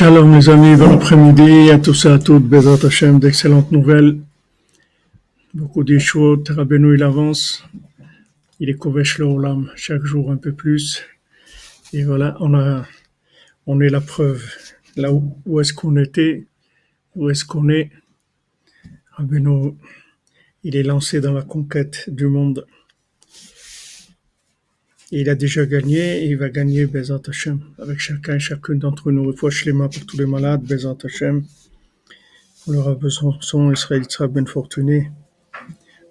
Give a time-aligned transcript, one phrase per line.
[0.00, 4.18] Shalom les amis, bon après-midi à tous et à toutes, Bezat Hashem, d'excellentes nouvelles,
[5.52, 7.62] beaucoup d'échoues, Rabbeinu il avance,
[8.60, 9.26] il est Kovesh le
[9.76, 11.02] chaque jour un peu plus,
[11.92, 12.86] et voilà, on a,
[13.66, 14.42] on est la preuve,
[14.96, 16.46] là où, où est-ce qu'on était,
[17.14, 17.90] où est-ce qu'on est,
[19.18, 19.74] Rabbeinu,
[20.64, 22.64] il est lancé dans la conquête du monde,
[25.12, 27.22] il a déjà gagné il va gagner Bezat
[27.78, 29.34] avec chacun et chacune d'entre nous.
[29.36, 31.44] Fois Shlema pour tous les malades, Bezat Hashem.
[32.66, 35.10] On aura besoin son Israël Ben Fortuné,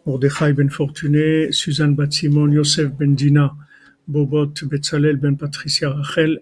[0.05, 3.55] Mordechai Ben Fortuné, Suzanne Bat Simon, Yosef Ben Dina,
[4.07, 6.41] Bobot Betzalel Ben Patricia Rachel,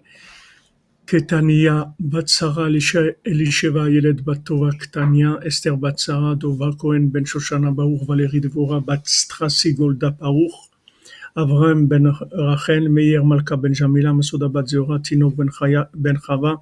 [1.06, 7.70] Ketania Bat Sarah Elisheva Yeled Bat Tova Ktania, Esther Bat Sarah, Dova Cohen Ben Shoshana
[7.70, 10.67] Baruch, Valérie Devora Bat Strassi Golda Baruch,
[11.37, 15.35] אברהם בן רחל, מאיר מלכה בן ג'מילה, מסעודה בת זהורה, תינוק
[15.93, 16.53] בן חווה,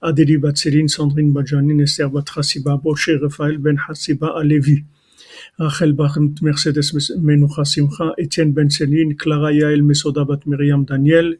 [0.00, 4.82] אדלי בת סלין, סנדרין בת ג'נין, אסתר בת חסיבה, בושר רפאל בן חסיבה הלוי,
[5.60, 11.34] רחל בת מרסדס מנוחה שמחה, אתיין בן סלין, קלרה יעל מסעודה בת מרים דניאל,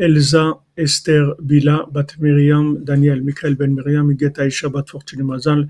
[0.00, 0.38] אלזה
[0.84, 5.64] אסתר בילה בת מרים דניאל, מיכאל בן מרים, מגט האישה בת פורטיני מזל,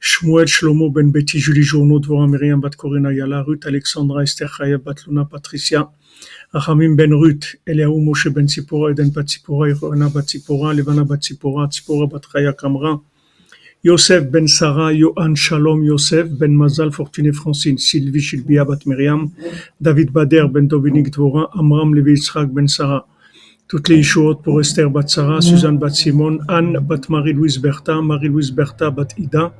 [0.00, 4.78] שמואל שלמה בן ביתי, ג'ולי ז'ורנו, דבורה מרים בת קורינה יאלה, רות אלכסנדרה, אסתר חיה
[4.78, 5.82] בת לונה פטריסיה,
[6.53, 7.99] Rachamim ben Ruth, Eliaou
[8.33, 13.01] ben Tzipora, Eden bat Tzipora, Yohana bat Tzipora, Levana bat Tzipora, Tzipora bat Chaya Kamra,
[13.83, 19.29] Yosef ben Sarah, Yohan Shalom Yosef ben Mazal, Fortuné Francine, Sylvie Shilbia bat Myriam,
[19.81, 23.05] David Bader ben Dominique Dvorin, Amram Levi Yitzhak ben Sarah.
[23.67, 28.51] Toutes les Yeshuot pour Esther Bat Sarah, Suzanne Bat Simon, Anne Bat Marie-Louise Bertha, Marie-Louise
[28.51, 29.53] Bertha Bat Ida,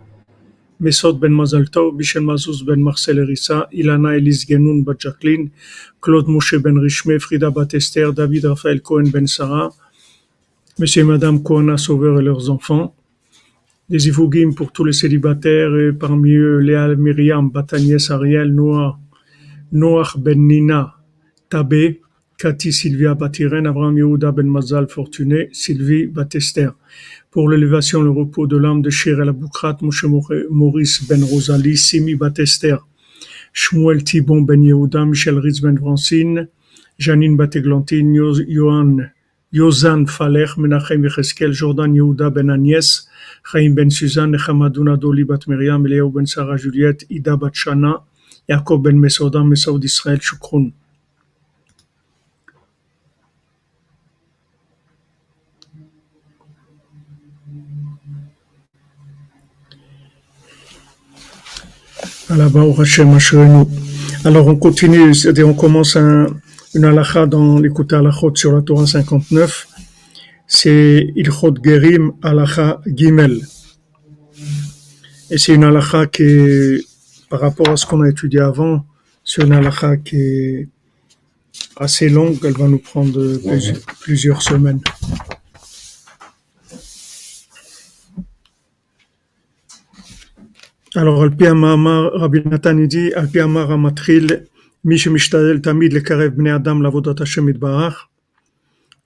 [0.79, 5.49] Mesod Ben Mazalto, Michel Mazouz Ben Marcel Erissa, Ilana Elise Genoun Bat Jacqueline,
[5.99, 9.71] Claude Moshe Ben Richmé, Frida Bat Esther, David Raphaël Cohen Ben Sarah,
[10.77, 12.93] Monsieur et Madame Kohana Sauveur et leurs enfants,
[13.89, 18.99] des Ivougim pour tous les célibataires, et parmi eux Léa Myriam, Bat Agnès Ariel, Noah,
[19.71, 20.95] Noach Ben Nina,
[21.49, 22.01] Tabé,
[22.37, 26.69] Cathy Sylvia Batiren, Abraham Yehuda Ben Mazal Fortuné, Sylvie Batester.
[27.31, 30.05] Pour l'élévation, le repos de l'âme de Shirel Aboukrat, Moshe
[30.51, 32.77] Maurice Ben Rosalie, Simi Batester,
[33.53, 36.47] Shmuel Thibon Ben Yehuda, Michel Ritz Ben Francine,
[36.99, 39.09] Janine Bateglantine, Yohan
[39.51, 43.07] Yozan Faler, Menachem Yecheskel, Jordan Yehuda Ben Agnès,
[43.51, 48.03] Chaim Ben Suzanne, Nechamadouna Doli Bat Miriam, Eliyahu Ben Sarah Juliette, Ida Bat Shana,
[48.47, 50.71] Jacob Ben Mesoda, Mesaoud Israël, Shukron.
[64.25, 66.27] Alors on continue, c'est-à-dire on commence un,
[66.73, 69.67] une halakha dans l'écoute halachot sur la Torah 59,
[70.45, 73.39] c'est Ilchot Gerim halakha Gimel.
[75.29, 76.85] Et c'est une halakha qui est,
[77.29, 78.85] par rapport à ce qu'on a étudié avant,
[79.23, 80.67] c'est une halakha qui est
[81.77, 84.81] assez longue, elle va nous prendre plusieurs, plusieurs semaines.
[90.96, 94.26] Alors, על פי המאמר, רבי נתן dit, על פי המאמר המתחיל,
[94.84, 98.06] מי שמשתדל תמיד לקרב בני אדם לעבודת השם יתברך,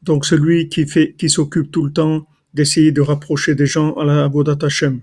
[0.05, 4.05] donc celui qui fait, qui s'occupe tout le temps d'essayer de rapprocher des gens à
[4.05, 4.99] la עבודת השם.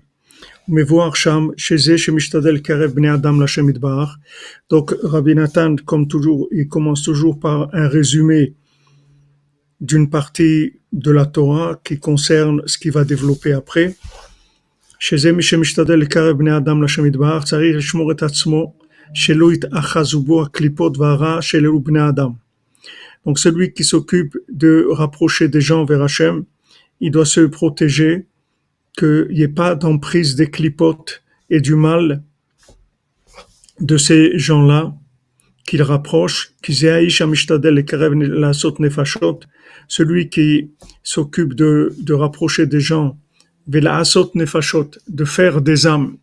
[0.68, 4.16] ומבואר שם שזה שמשתדל לקרב בני אדם להשם יתברך.
[4.72, 8.54] Donc, Rabbi Nathan, comme toujours, il commence toujours par un résumé
[9.80, 13.94] d'une partie de la Torah qui concerne ce qu'il va développer après.
[14.98, 18.74] שזה מי שמשתדל לקרב בני אדם לשם יתברך, צריך לשמור את עצמו
[19.14, 22.30] שלא יתאחזו בו הקליפות והרע של אלו בני אדם.
[23.26, 26.44] Donc celui qui s'occupe de rapprocher des gens vers Hachem,
[27.00, 28.26] il doit se protéger
[28.98, 32.22] qu'il n'y ait pas d'emprise des clipotes et du mal
[33.80, 34.94] de ces gens-là
[35.66, 36.52] qu'il rapproche,
[39.88, 40.70] celui qui
[41.02, 43.18] s'occupe de, de rapprocher des gens
[43.68, 46.16] Vela'asot nefashot, de faire des âmes,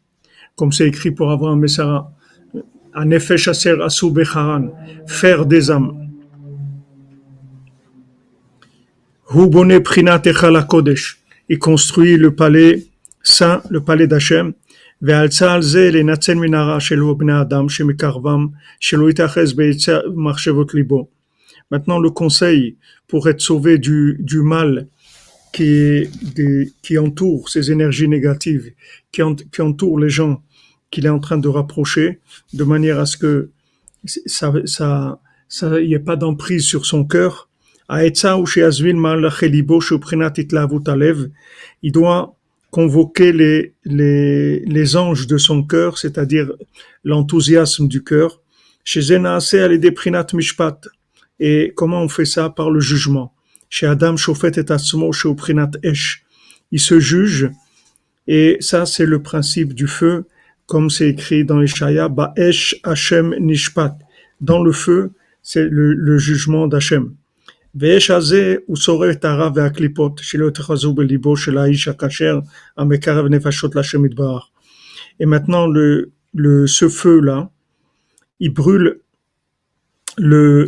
[0.56, 2.12] comme c'est écrit pour Abraham et Sarah.
[2.94, 4.70] Anefesh aser asu becharan,
[5.08, 6.10] faire des âmes.
[9.34, 10.22] Hu bone prinat
[10.68, 11.20] kodesh,
[11.50, 12.86] il construit le palais
[13.24, 14.54] saint, le palais d'Hachem.
[15.02, 18.48] ועל צה"ל זה להינצל מן הרע שלו בני אדם שמקרבם,
[18.80, 21.08] שלא יתאחז בעצה מחשבות ליבו.
[21.72, 22.76] Maintenant, le conseil
[23.08, 24.88] pour être sauvé du, du mal
[25.53, 28.73] qui, des, qui entoure ces énergies négatives,
[29.13, 29.23] qui,
[29.53, 30.43] qui entoure les gens
[30.91, 32.21] qu'il est en train de rapprocher,
[32.53, 33.51] de manière à ce que
[34.05, 37.49] ça, ça, ça, ait pas d'emprise sur son cœur.
[41.83, 42.37] il doit
[42.71, 46.53] convoquer les, les, les anges de son cœur, c'est-à-dire
[47.05, 48.43] l'enthousiasme du cœur.
[48.85, 50.89] Chez des Prinat Mishpat.
[51.41, 52.51] Et comment on fait ça?
[52.51, 53.33] Par le jugement.
[53.83, 55.11] Adam Shofet et Atzmo
[55.83, 56.25] Esh.
[56.73, 57.51] Il se juge,
[58.27, 60.25] et ça c'est le principe du feu,
[60.67, 63.97] comme c'est écrit dans Ishaya, Ba'esh Hashem Nishpat.
[64.41, 67.15] Dans le feu, c'est le, jugement d'Hachem.
[67.79, 67.99] Et
[75.27, 75.67] maintenant,
[76.67, 77.51] ce feu-là,
[78.41, 79.01] il brûle
[80.19, 80.65] le,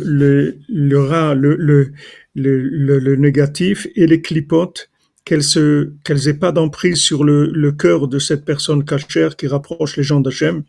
[0.69, 1.91] le, rat, le,
[2.39, 4.89] le, négatif et les clipotes,
[5.25, 10.03] qu'elles se, qu'elles pas d'emprise sur le, cœur de cette personne cachère qui rapproche les
[10.03, 10.63] gens d'Hachem.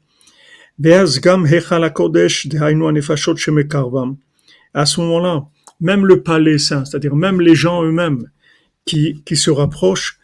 [4.72, 5.44] À ce moment-là,
[5.80, 8.26] même le palais saint, c'est-à-dire même les gens eux-mêmes
[8.84, 10.18] qui, qui se rapprochent,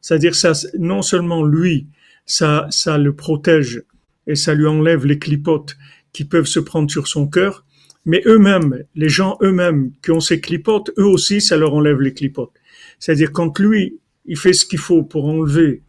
[0.00, 1.86] C'est-à-dire ça, non seulement lui,
[2.26, 3.82] ça, ça le protège
[4.26, 5.76] et ça lui enlève les clipotes
[6.16, 7.66] qui peuvent se prendre sur son cœur,
[8.06, 12.14] mais eux-mêmes, les gens eux-mêmes qui ont ces clipotes, eux aussi, ça leur enlève les
[12.14, 12.54] clipotes.
[12.98, 15.82] C'est-à-dire quand lui, il fait ce qu'il faut pour enlever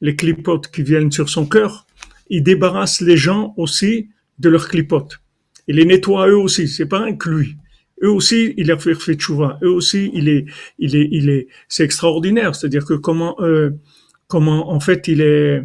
[0.00, 1.86] les clipotes qui viennent sur son cœur,
[2.28, 4.08] il débarrasse les gens aussi
[4.40, 5.20] de leurs clipotes.
[5.68, 7.56] Il les nettoie eux aussi, c'est pas un que lui.
[8.02, 9.60] Eux aussi, il a fait, fait tchouva.
[9.62, 10.46] Eux aussi, il est,
[10.80, 12.56] il est, il est, c'est extraordinaire.
[12.56, 13.70] C'est-à-dire que comment, euh,
[14.26, 15.62] comment, en fait, il est,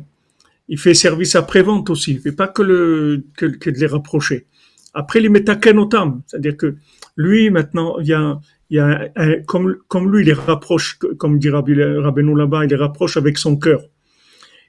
[0.68, 2.14] il fait service après-vente aussi.
[2.14, 4.48] Il fait pas que le, que, que de les rapprocher.
[4.94, 6.22] Après, il met à Kenotam.
[6.28, 6.76] C'est-à-dire que
[7.18, 8.40] lui, maintenant, il y a,
[8.70, 12.66] il y a un, comme, comme lui, il les rapproche, comme dit Rabbi, Rabbeinu là-bas,
[12.66, 13.82] il les rapproche avec son cœur.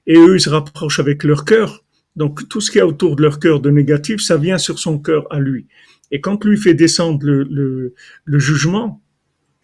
[0.06, 1.85] Et eux, ils se rapprochent avec leur cœur.
[2.17, 4.99] Donc tout ce qui est autour de leur cœur de négatif, ça vient sur son
[4.99, 5.67] cœur à lui.
[6.11, 7.94] Et quand lui fait descendre le, le,
[8.25, 9.02] le jugement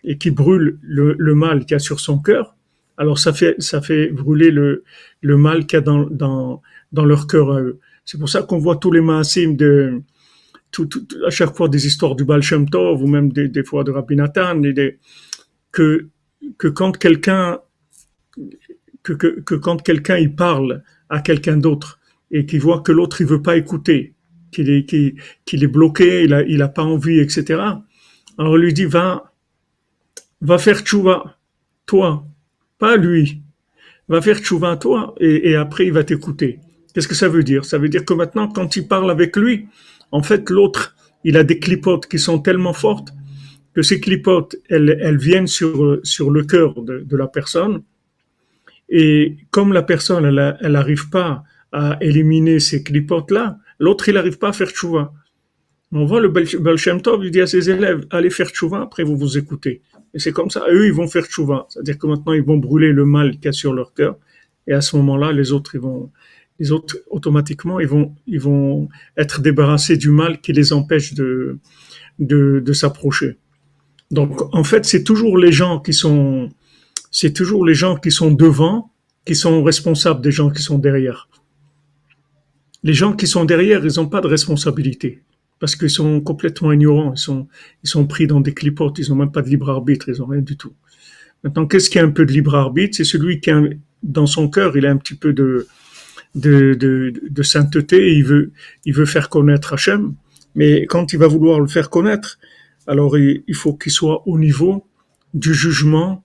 [0.02, 2.56] et qui brûle le, le mal qu'il y a sur son cœur,
[3.00, 4.84] alors ça fait, ça fait brûler le,
[5.22, 6.60] le mal qu'il y a dans, dans,
[6.92, 7.80] dans leur cœur à eux.
[8.04, 10.02] C'est pour ça qu'on voit tous les maasim de,
[11.26, 14.16] à chaque fois des histoires du Baal Shem Tov ou même des, fois de Rabbi
[14.16, 14.98] Nathan, et
[15.72, 16.08] que,
[16.58, 17.60] que quand quelqu'un
[19.02, 22.00] que, que, quand quelqu'un il parle à quelqu'un d'autre
[22.30, 24.12] et qui voit que l'autre il veut pas écouter,
[24.52, 27.62] qu'il est, qu'il, est bloqué, il a, il a pas envie, etc.
[28.36, 29.32] Alors on lui dit va,
[30.42, 31.38] va faire tchouva,
[31.86, 32.26] toi,
[32.80, 33.42] pas lui,
[34.08, 36.58] va faire tchouva toi et, après il va t'écouter.
[36.92, 37.64] Qu'est-ce que ça veut dire?
[37.64, 39.68] Ça veut dire que maintenant quand il parle avec lui,
[40.10, 43.10] en fait l'autre il a des clipotes qui sont tellement fortes
[43.74, 47.84] que ces clipotes elles, viennent sur le cœur de, la personne
[48.88, 54.48] et comme la personne elle n'arrive pas à éliminer ces clipotes-là, l'autre, il n'arrive pas
[54.48, 55.12] à faire tchouva.
[55.92, 59.02] On voit le Baal Shem Tov, il dit à ses élèves, allez faire tchouva, après
[59.02, 59.82] vous vous écoutez.
[60.14, 61.66] Et c'est comme ça, eux, ils vont faire tchouva.
[61.68, 64.16] C'est-à-dire que maintenant, ils vont brûler le mal qu'il y a sur leur cœur.
[64.66, 66.10] Et à ce moment-là, les autres, ils vont,
[66.58, 71.58] les autres, automatiquement, ils vont, ils vont être débarrassés du mal qui les empêche de,
[72.18, 73.38] de, de s'approcher.
[74.10, 76.50] Donc, en fait, c'est toujours les gens qui sont,
[77.10, 78.90] c'est toujours les gens qui sont devant
[79.26, 81.28] qui sont responsables des gens qui sont derrière
[82.82, 85.22] les gens qui sont derrière, ils n'ont pas de responsabilité
[85.60, 87.46] parce qu'ils sont complètement ignorants, ils sont,
[87.84, 90.26] ils sont pris dans des clipotes, ils n'ont même pas de libre arbitre, ils n'ont
[90.26, 90.72] rien du tout.
[91.44, 92.96] Maintenant, qu'est-ce qui a un peu de libre arbitre?
[92.96, 93.50] C'est celui qui
[94.02, 95.68] dans son cœur, il a un petit peu de,
[96.34, 100.14] de, de, sainteté, il veut, faire connaître Hachem,
[100.54, 102.38] mais quand il va vouloir le faire connaître,
[102.86, 104.86] alors il, faut qu'il soit au niveau
[105.34, 106.24] du jugement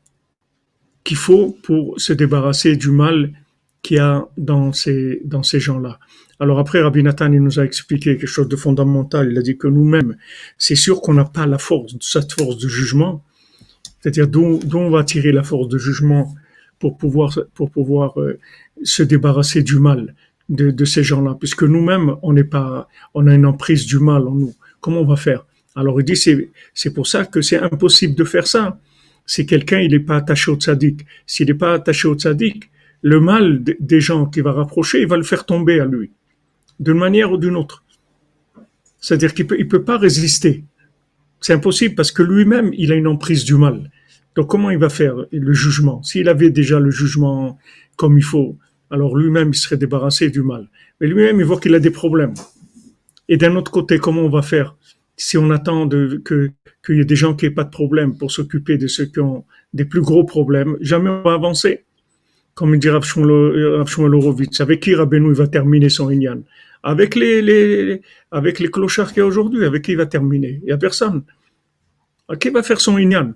[1.04, 3.34] qu'il faut pour se débarrasser du mal
[3.82, 5.20] qu'il y a dans ces
[5.60, 6.00] gens-là.
[6.40, 9.32] Alors après, Rabbi Nathan, il nous a expliqué quelque chose de fondamental.
[9.32, 10.18] Il a dit que nous-mêmes,
[10.58, 13.24] c'est sûr qu'on n'a pas la force, cette force de jugement.
[14.02, 16.36] C'est-à-dire d'où, on va tirer la force de jugement
[16.80, 18.38] pour pouvoir, pour pouvoir euh,
[18.84, 20.14] se débarrasser du mal
[20.50, 24.28] de, de ces gens-là, puisque nous-mêmes, on n'est pas, on a une emprise du mal
[24.28, 24.54] en nous.
[24.82, 25.46] Comment on va faire?
[25.76, 28.78] Alors il dit, c'est, c'est pour ça que c'est impossible de faire ça.
[29.26, 32.70] Si quelqu'un, il n'est pas attaché au tzaddik, s'il n'est pas attaché au tzaddik,
[33.02, 36.12] le mal des gens qui va rapprocher, il va le faire tomber à lui
[36.80, 37.84] d'une manière ou d'une autre.
[39.00, 40.64] C'est-à-dire qu'il peut, il peut pas résister.
[41.42, 43.92] C'est impossible parce que lui-même, il a une emprise du mal.
[44.36, 46.02] Donc comment il va faire le jugement?
[46.04, 47.58] S'il avait déjà le jugement
[47.96, 48.58] comme il faut,
[48.90, 50.70] alors lui-même, il serait débarrassé du mal.
[51.00, 52.34] Mais lui-même, il voit qu'il a des problèmes.
[53.30, 54.76] Et d'un autre côté, comment on va faire
[55.18, 56.52] si on attend que
[56.86, 59.20] qu'il y ait des gens qui n'aient pas de problème pour s'occuper de ceux qui
[59.20, 60.78] ont des plus gros problèmes?
[60.82, 61.86] Jamais on va avancer.
[62.56, 66.42] comme il dit Rav Shmuel avec qui Rabbeinu va terminer son Inyan
[66.86, 68.02] Avec les,
[68.72, 71.24] clochards qu'il y a aujourd'hui, avec qui il va terminer Il n'y a personne.
[72.40, 73.34] Qui va faire son Inyan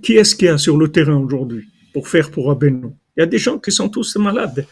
[0.00, 3.22] Qui est-ce qu'il y a sur le terrain aujourd'hui pour faire pour Rabbeinu Il y
[3.24, 4.64] a des gens qui sont tous malades.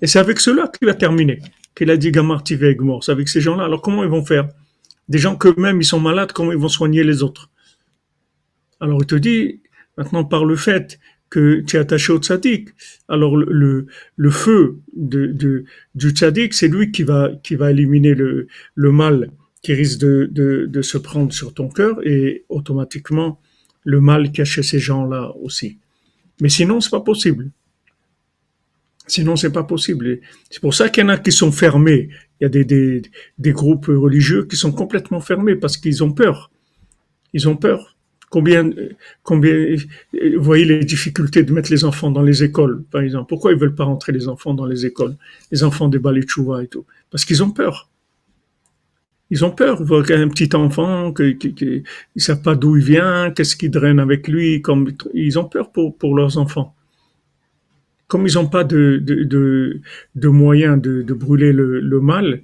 [0.00, 1.40] Et c'est avec ceux-là qu'il va terminer.
[1.74, 2.58] Qu'il a dit Gamarti.
[3.02, 3.64] C'est avec ces gens-là.
[3.64, 4.48] Alors comment ils vont faire?
[5.06, 7.50] Des gens qu'eux-mêmes, ils sont malades, comment ils vont soigner les autres?
[8.80, 9.60] Alors il te dit,
[9.98, 10.98] maintenant par le fait
[11.34, 12.68] que tu es attaché au tzaddik.
[13.08, 15.64] Alors le, le, feu de,
[15.96, 20.30] du tzaddik, c'est lui qui va, qui va éliminer le, le mal qui risque de,
[20.30, 23.40] de, se prendre sur ton cœur et automatiquement
[23.82, 25.78] le mal chez ces gens-là aussi.
[26.40, 27.50] Mais sinon, c'est pas possible.
[29.08, 30.20] Sinon, c'est pas possible.
[30.50, 32.10] C'est pour ça qu'il y en a qui sont fermés.
[32.40, 33.02] Il y a des, des,
[33.38, 36.52] des groupes religieux qui sont complètement fermés parce qu'ils ont peur.
[37.32, 37.93] Ils ont peur.
[38.34, 38.68] Combien,
[39.22, 39.76] combien,
[40.12, 43.28] vous voyez les difficultés de mettre les enfants dans les écoles, par exemple.
[43.28, 45.14] Pourquoi ils veulent pas rentrer les enfants dans les écoles,
[45.52, 47.88] les enfants des Balichouva et tout Parce qu'ils ont peur.
[49.30, 49.80] Ils ont peur.
[49.80, 51.84] Ils un petit enfant, qu'ils
[52.16, 54.60] ne savent pas d'où il vient, qu'est-ce qui draine avec lui.
[54.60, 56.74] Comme, ils ont peur pour, leurs enfants.
[58.08, 59.80] Comme ils n'ont pas de,
[60.16, 62.42] moyens de, brûler le, mal,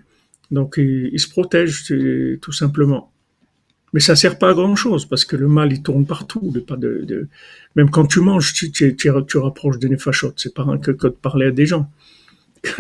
[0.53, 1.93] donc ils, ils se protègent
[2.41, 3.11] tout simplement.
[3.93, 6.53] Mais ça sert pas à grand chose parce que le mal il tourne partout.
[6.67, 7.29] Pas de, de...
[7.77, 10.35] Même quand tu manges, tu, tu, rapproches des néfachotes.
[10.37, 11.91] C'est pas un que, que de parler à des gens.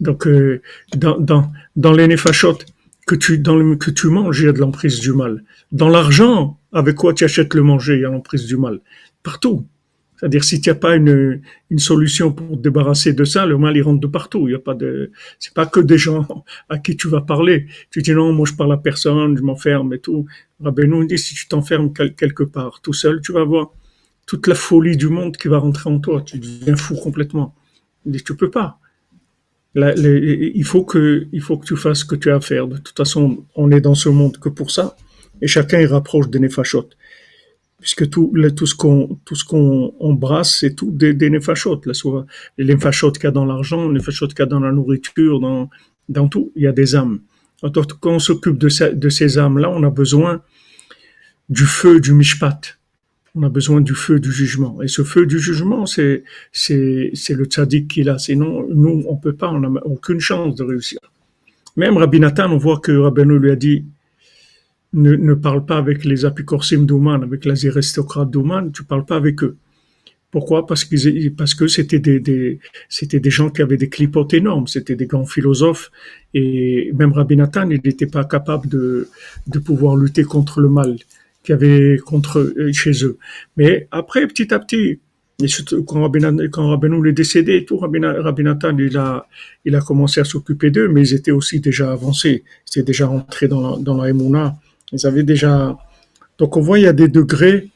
[0.00, 0.62] Donc euh,
[0.94, 2.66] dans, dans, dans les néfachotes
[3.06, 5.44] que tu, que tu manges, il y a de l'emprise du mal.
[5.72, 8.80] Dans l'argent, avec quoi tu achètes le manger, il y a l'emprise du mal.
[9.22, 9.66] Partout.
[10.18, 13.76] C'est-à-dire, si tu n'as pas une, une solution pour te débarrasser de ça, le mal,
[13.76, 14.48] il rentre de partout.
[14.48, 16.26] Il y a pas de, c'est pas que des gens
[16.68, 17.66] à qui tu vas parler.
[17.90, 20.26] Tu dis non, moi, je parle à personne, je m'enferme et tout.
[20.62, 23.72] Rabbeinu dit, si tu t'enfermes quelque part, tout seul, tu vas voir
[24.26, 26.22] toute la folie du monde qui va rentrer en toi.
[26.22, 27.54] Tu deviens fou complètement.
[28.06, 28.78] Il dit, tu peux pas.
[29.74, 32.68] il faut que, il faut que tu fasses ce que tu as à faire.
[32.68, 34.96] De toute façon, on est dans ce monde que pour ça.
[35.42, 36.96] Et chacun, il rapproche des néfachotes
[37.86, 41.84] puisque tout, tout ce qu'on tout ce qu'on embrasse, c'est tout des, des les néfachotes
[41.84, 45.70] qu'il y a dans l'argent, les néfachotes qu'il y a dans la nourriture, dans,
[46.08, 47.20] dans tout, il y a des âmes.
[47.62, 48.68] Alors, quand on s'occupe de,
[49.08, 50.42] ces âmes-là, on a besoin
[51.48, 52.76] du feu du mishpat.
[53.36, 54.82] On a besoin du feu du jugement.
[54.82, 58.18] Et ce feu du jugement, c'est, c'est, c'est le tzaddik qui l'a.
[58.18, 60.98] Sinon, nous, on peut pas, on n'a aucune chance de réussir.
[61.76, 63.84] Même Rabbi Nathan, on voit que Rabbeinu lui a dit,
[64.96, 69.16] ne, ne parle pas avec les apicorsim d'Ouman, avec les aristocrates d'Ouman, tu parles pas
[69.16, 69.56] avec eux.
[70.32, 70.66] Pourquoi?
[70.66, 74.66] Parce que parce que c'était des, des c'était des gens qui avaient des clipotes énormes,
[74.66, 75.90] c'était des grands philosophes
[76.34, 79.08] et même Rabbi Nathan, il n'était pas capable de
[79.46, 80.96] de pouvoir lutter contre le mal
[81.42, 83.18] qu'il y avait contre euh, chez eux.
[83.56, 84.98] Mais après, petit à petit,
[85.42, 85.46] et
[85.86, 88.00] quand Rabbi, quand est décédé, tout Rabbi,
[88.42, 89.26] Nathan, il a,
[89.66, 92.42] il a commencé à s'occuper d'eux, mais ils étaient aussi déjà avancés.
[92.74, 94.08] Ils déjà rentrés dans la, dans la
[94.92, 95.78] ils avaient déjà.
[96.38, 97.70] Donc on voit il y a des degrés,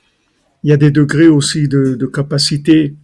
[0.63, 2.95] il y a des degrés aussi de, de capacité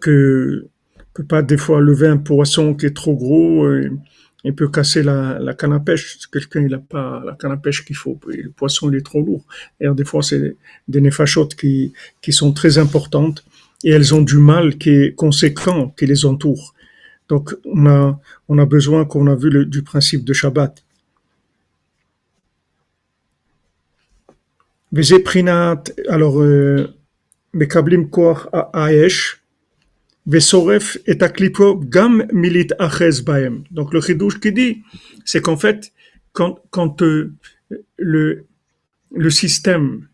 [0.00, 0.68] que
[1.14, 3.72] peut pas des fois lever un poisson qui est trop gros.
[3.72, 3.90] Et,
[4.46, 6.18] il peut casser la, la canne à pêche.
[6.30, 8.20] Quelqu'un il a pas la canne à pêche qu'il faut.
[8.26, 9.46] Le poisson il est trop lourd.
[9.80, 13.42] Et des fois c'est des néfachotes qui qui sont très importantes
[13.84, 16.74] et elles ont du mal qui est conséquent qui les entoure.
[17.30, 20.84] Donc on a on a besoin qu'on a vu le, du principe de Shabbat
[26.09, 26.37] alors,
[27.53, 29.35] מקבלים כוח האש
[30.27, 33.61] ושורף את הקליפות גם מלהתאחז בהם.
[33.71, 34.83] Donc le chidouche qui dit,
[35.25, 35.91] c'est qu'en fait,
[36.33, 37.33] quand, quand euh,
[37.97, 38.45] le,
[39.15, 40.07] le système,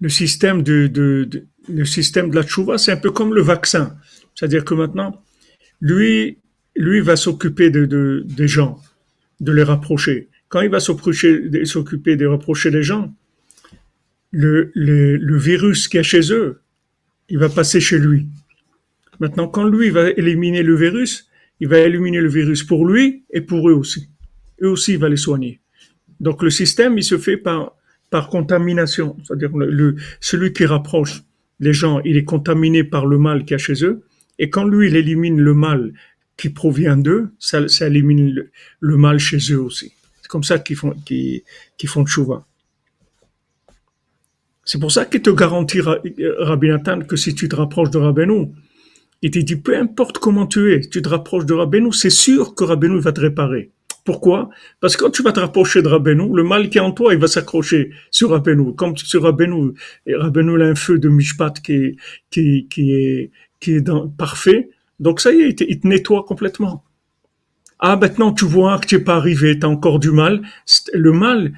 [0.00, 3.42] le système de, de, de le système de la tchouva, c'est un peu comme le
[3.42, 3.96] vaccin.
[4.34, 5.22] C'est-à-dire que maintenant,
[5.80, 6.38] lui,
[6.76, 8.80] lui va s'occuper de, de, des gens,
[9.40, 10.28] de les rapprocher.
[10.48, 13.12] Quand il va s'occuper de rapprocher les gens,
[14.31, 16.61] le, le, le virus qui est chez eux,
[17.29, 18.27] il va passer chez lui.
[19.19, 23.41] Maintenant, quand lui va éliminer le virus, il va éliminer le virus pour lui et
[23.41, 24.09] pour eux aussi.
[24.61, 25.61] Eux aussi, il va les soigner.
[26.19, 27.75] Donc, le système, il se fait par,
[28.09, 29.15] par contamination.
[29.23, 31.23] C'est-à-dire, le, celui qui rapproche
[31.59, 34.01] les gens, il est contaminé par le mal qu'il y a chez eux.
[34.39, 35.93] Et quand lui, il élimine le mal
[36.35, 39.93] qui provient d'eux, ça, ça élimine le, mal chez eux aussi.
[40.21, 41.43] C'est comme ça qu'ils font, qu'ils,
[41.77, 42.45] qu'ils font chouva.
[44.63, 48.49] C'est pour ça qu'il te garantit, Rabbi Nathan, que si tu te rapproches de Rabbeinu,
[49.23, 52.55] il te dit, peu importe comment tu es, tu te rapproches de Rabbeinu, c'est sûr
[52.55, 53.71] que Rabbeinu va te réparer.
[54.03, 54.49] Pourquoi?
[54.79, 57.13] Parce que quand tu vas te rapprocher de Rabbeinu, le mal qui est en toi,
[57.13, 58.73] il va s'accrocher sur Rabbeinu.
[58.75, 59.73] Comme sur Rabbeinu,
[60.07, 61.95] et Rabbeinu a un feu de Mishpat qui est,
[62.31, 64.69] qui, est, qui est parfait.
[64.99, 66.83] Donc ça y est, il te, il te nettoie complètement.
[67.77, 70.41] Ah, maintenant tu vois que tu n'es pas arrivé, tu as encore du mal.
[70.93, 71.53] Le mal,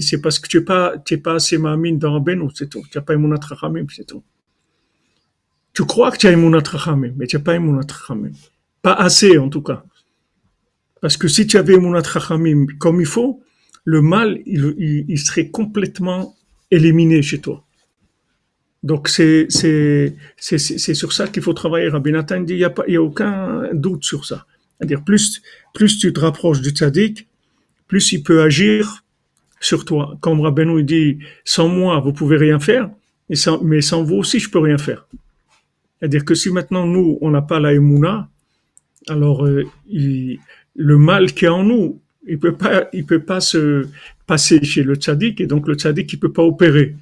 [0.00, 2.82] c'est parce que tu n'es pas, tu es pas assez mamine dans Rabbeinu, c'est tout.
[2.90, 3.40] Tu n'as pas Emunat
[3.90, 4.22] c'est tout.
[5.74, 6.62] Tu crois que tu as Emunat
[7.16, 7.86] mais tu n'as pas Emunat.
[8.80, 9.84] Pas assez, en tout cas.
[11.00, 12.02] Parce que si tu avais Emunat
[12.78, 13.42] comme il faut,
[13.84, 16.36] le mal, il, serait complètement
[16.70, 17.64] éliminé chez toi.
[18.82, 21.88] Donc c'est sur ça qu'il faut travailler.
[21.88, 24.46] Rabbi Nathan dit il y a aucun doute sur ça.
[24.78, 25.42] C'est-à-dire plus
[25.74, 27.28] plus tu te rapproches du tzaddik,
[27.86, 29.01] plus il peut agir
[29.62, 30.18] sur toi.
[30.20, 32.90] Comme Rabbeinu dit sans moi vous pouvez rien faire,
[33.30, 35.06] et sans, mais sans vous aussi je peux rien faire.
[36.00, 38.28] C'est-à-dire que si maintenant nous on n'a pas la émouna,
[39.08, 39.64] alors euh,
[40.76, 43.86] le mal qui est en nous, il peut pas il peut pas se
[44.26, 46.96] passer chez le tzaddik et donc le tzaddik il peut pas opérer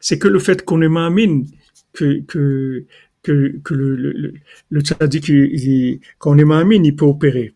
[0.00, 1.46] c'est que le fait qu'on est ma'amine,
[1.94, 2.84] que, que,
[3.22, 4.34] que, que le, le,
[4.70, 7.53] le, tzaddik, il- il- qu'on est ma'amine, il peut opérer.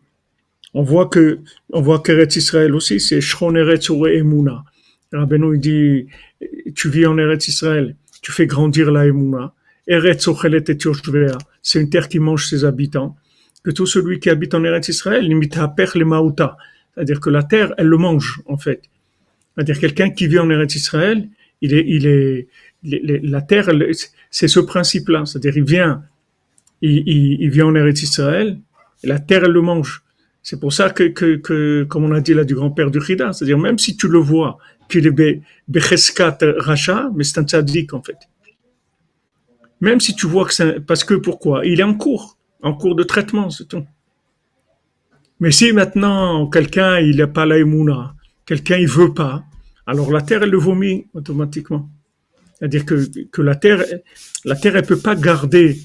[0.73, 1.39] On voit que,
[1.71, 4.63] on voit qu'Eretz Israël aussi, c'est Shron Eretz Ure Emuna.
[5.11, 6.07] Rabbeinu, il dit,
[6.75, 9.53] tu vis en Eretz Israël, tu fais grandir la Emuna.
[9.87, 10.77] Eretz Ochelet et
[11.63, 13.17] c'est une terre qui mange ses habitants.
[13.63, 16.55] Que tout celui qui habite en Eretz Israël, limite à per les Maouta.
[16.93, 18.83] C'est-à-dire que la terre, elle le mange, en fait.
[19.55, 21.27] C'est-à-dire quelqu'un qui vit en Eretz Israël,
[21.61, 22.47] il est, il est,
[22.83, 23.69] la terre,
[24.29, 25.25] c'est ce principe-là.
[25.25, 26.03] C'est-à-dire, il vient,
[26.81, 28.59] il vient en Eretz Israël,
[29.03, 30.03] et la terre, elle le mange.
[30.41, 33.77] C'est pour ça que, comme on a dit là du grand-père du Chida, c'est-à-dire même
[33.77, 34.57] si tu le vois
[34.89, 38.17] qu'il est be- becheskat racha, mais c'est un tzaddik en fait.
[39.81, 41.65] Même si tu vois que c'est parce que pourquoi?
[41.65, 43.85] Il est en cours, en cours de traitement, c'est tout.
[45.39, 48.15] Mais si maintenant quelqu'un il n'a pas la émouna,
[48.45, 49.43] quelqu'un il veut pas,
[49.85, 51.89] alors la terre elle le vomit automatiquement.
[52.57, 53.85] C'est-à-dire que, que la terre,
[54.43, 55.77] la terre elle peut pas garder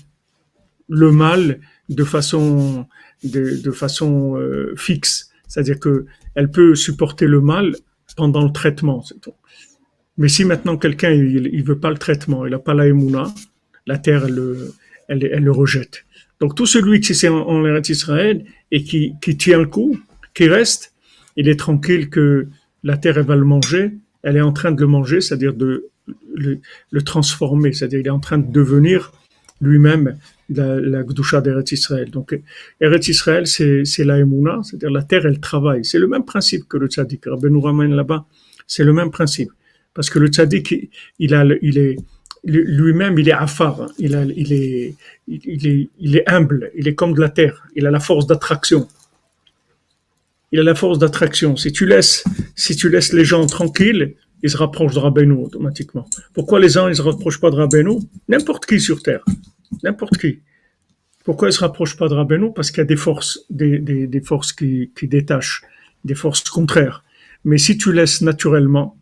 [0.88, 2.87] le mal de façon
[3.23, 5.31] de, de façon euh, fixe.
[5.49, 7.77] C'est-à-dire que elle peut supporter le mal
[8.16, 9.05] pendant le traitement.
[10.18, 13.33] Mais si maintenant quelqu'un il, veut pas le traitement, il n'a pas la émouna,
[13.87, 14.75] la terre elle, le-
[15.09, 16.05] elle, elle le rejette.
[16.40, 19.99] Donc tout celui qui c'est en, en Eretz Israël et qui, qui tient le coup,
[20.35, 20.92] qui reste,
[21.37, 22.49] il est tranquille que
[22.83, 23.92] la terre elle va le manger,
[24.23, 25.88] elle est en train de le manger, c'est-à-dire de
[26.35, 29.12] le, le transformer, c'est-à-dire il est en train de devenir
[29.61, 30.18] lui-même
[30.50, 32.11] la, la Gdusha d'Eretz Israël.
[32.11, 32.38] Donc
[32.80, 35.85] Eretz Israël c'est la Emouna, c'est-à-dire la terre elle travaille.
[35.85, 37.24] C'est le même principe que le tzaddik.
[37.26, 38.26] Rabbeinu ramène là-bas,
[38.66, 39.50] c'est le même principe.
[39.94, 41.96] Parce que le tzaddik, il- il a, il est,
[42.44, 43.87] lui-même, il est affar, hein.
[43.98, 44.94] il, a, est,
[45.28, 48.26] il, est, il est humble, il est comme de la terre, il a la force
[48.26, 48.88] d'attraction.
[50.52, 51.57] Il a la force d'attraction.
[51.57, 52.22] Si tu laisses,
[52.54, 56.07] si tu laisses les gens tranquilles, ils se rapprochent de Rabbeinu automatiquement.
[56.33, 57.98] Pourquoi les gens ils se rapprochent pas de Rabbeinu?
[58.28, 59.24] N'importe qui sur terre,
[59.83, 60.41] n'importe qui.
[61.25, 64.21] Pourquoi ils se rapprochent pas de Rabbeinu Parce qu'il y a des forces, des, des,
[64.21, 65.63] forces qui, qui détachent,
[66.05, 67.03] des forces contraires.
[67.45, 68.99] Mais si tu laisses naturellement,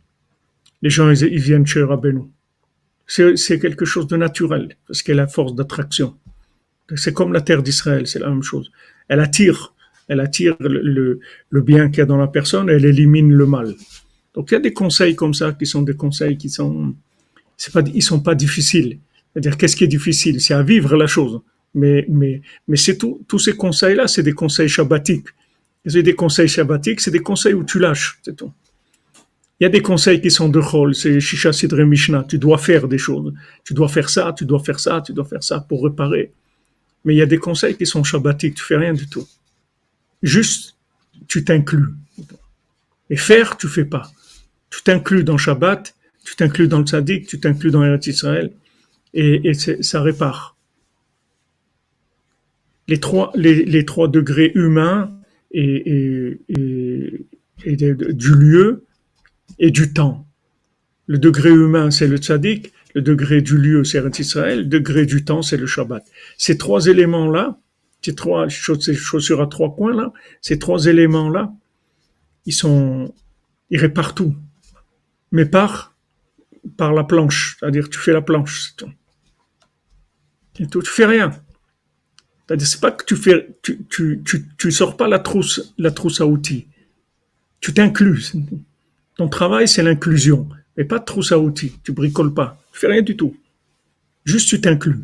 [0.82, 2.22] les gens ils, viennent chez Rabbeinu.
[3.06, 6.16] C'est quelque chose de naturel parce qu'elle a la force d'attraction.
[6.96, 8.70] C'est comme la terre d'Israël, c'est la même chose.
[9.08, 9.74] Elle attire,
[10.08, 13.46] elle attire le, le, bien qu'il y a dans la personne, et elle élimine le
[13.46, 13.74] mal.
[14.34, 16.94] Donc il y a des conseils comme ça qui sont des conseils qui sont,
[17.72, 18.98] pas, ils sont pas difficiles.
[19.32, 21.40] C'est-à-dire qu'est-ce qui est difficile, c'est à vivre la chose.
[21.74, 25.28] Mais mais mais c'est tout, tous ces conseils-là, c'est des conseils shabbatiques.
[25.86, 28.52] C'est des conseils shabbatiques, c'est des conseils où tu lâches, c'est tout.
[29.58, 32.24] Il y a des conseils qui sont de rôle, c'est Shisha Sidre Mishnah.
[32.28, 33.32] Tu dois faire des choses.
[33.64, 36.32] Tu dois faire ça, tu dois faire ça, tu dois faire ça pour réparer.
[37.04, 39.26] Mais il y a des conseils qui sont shabbatiques, tu fais rien du tout.
[40.22, 40.76] Juste,
[41.28, 41.94] tu t'inclus.
[43.08, 44.10] Et faire, tu fais pas.
[44.70, 48.52] Tu t'inclus dans Shabbat, tu t'inclus dans le Tzaddik, tu t'inclus dans Eretz Israël,
[49.14, 50.56] et, ça répare.
[52.88, 55.16] Les trois, les, les trois degrés humains
[55.52, 57.26] et, et,
[57.64, 58.84] et, du lieu
[59.58, 60.26] et du temps.
[61.06, 62.72] Le degré humain, c'est le tzaddik.
[62.94, 64.58] Le degré du lieu, c'est Eretz Israël.
[64.60, 66.04] Le degré du temps, c'est le Shabbat.
[66.36, 67.58] Ces trois éléments-là,
[68.02, 71.52] ces trois ces chaussures à trois coins là, ces trois éléments-là,
[72.44, 73.14] ils sont,
[73.70, 74.34] ils réparent tout.
[75.30, 75.96] Mais par,
[76.76, 77.56] par la planche.
[77.58, 78.92] C'est-à-dire, tu fais la planche, c'est tout.
[80.54, 81.30] Tu fais rien.
[82.46, 83.48] C'est-à-dire, c'est pas que tu fais,
[84.70, 86.66] sors pas la trousse, la trousse à outils.
[87.60, 88.32] Tu t'inclus.
[89.16, 90.48] Ton travail, c'est l'inclusion.
[90.76, 91.72] Mais pas de trousse à outils.
[91.84, 92.60] Tu bricoles pas.
[92.72, 93.36] Tu fais rien du tout.
[94.24, 95.00] Juste tu t'inclus.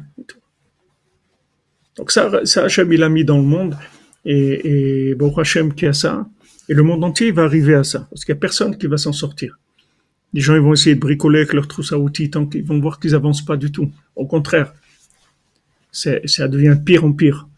[1.96, 3.76] Donc ça, ça Hachem, il a mis dans le monde
[4.24, 5.16] Et, et
[5.76, 6.28] qui a ça.
[6.68, 8.06] Et le monde entier va arriver à ça.
[8.10, 9.58] Parce qu'il n'y a personne qui va s'en sortir.
[10.34, 12.78] Les gens ils vont essayer de bricoler avec leur trousse à outils tant qu'ils vont
[12.78, 13.90] voir qu'ils avancent pas du tout.
[14.14, 14.74] Au contraire,
[16.24, 17.48] ça devient pire en pire.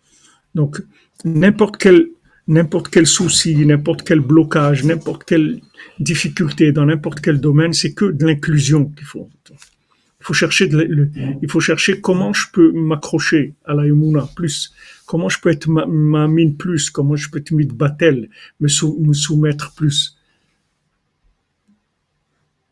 [0.55, 0.83] Donc,
[1.25, 5.61] n'importe quel, souci, n'importe quel blocage, n'importe quelle
[5.99, 9.29] difficulté dans n'importe quel domaine, c'est que de l'inclusion qu'il faut.
[9.51, 14.73] Il faut chercher, il faut chercher comment je peux m'accrocher à la Yumuna plus,
[15.07, 18.29] comment je peux être ma, mine plus, comment je peux être de batel,
[18.61, 18.69] me,
[19.07, 20.19] me soumettre plus.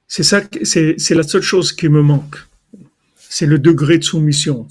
[0.06, 2.36] C'est ça, c'est la seule chose qui me manque.
[3.16, 4.66] C'est le degré de soumission.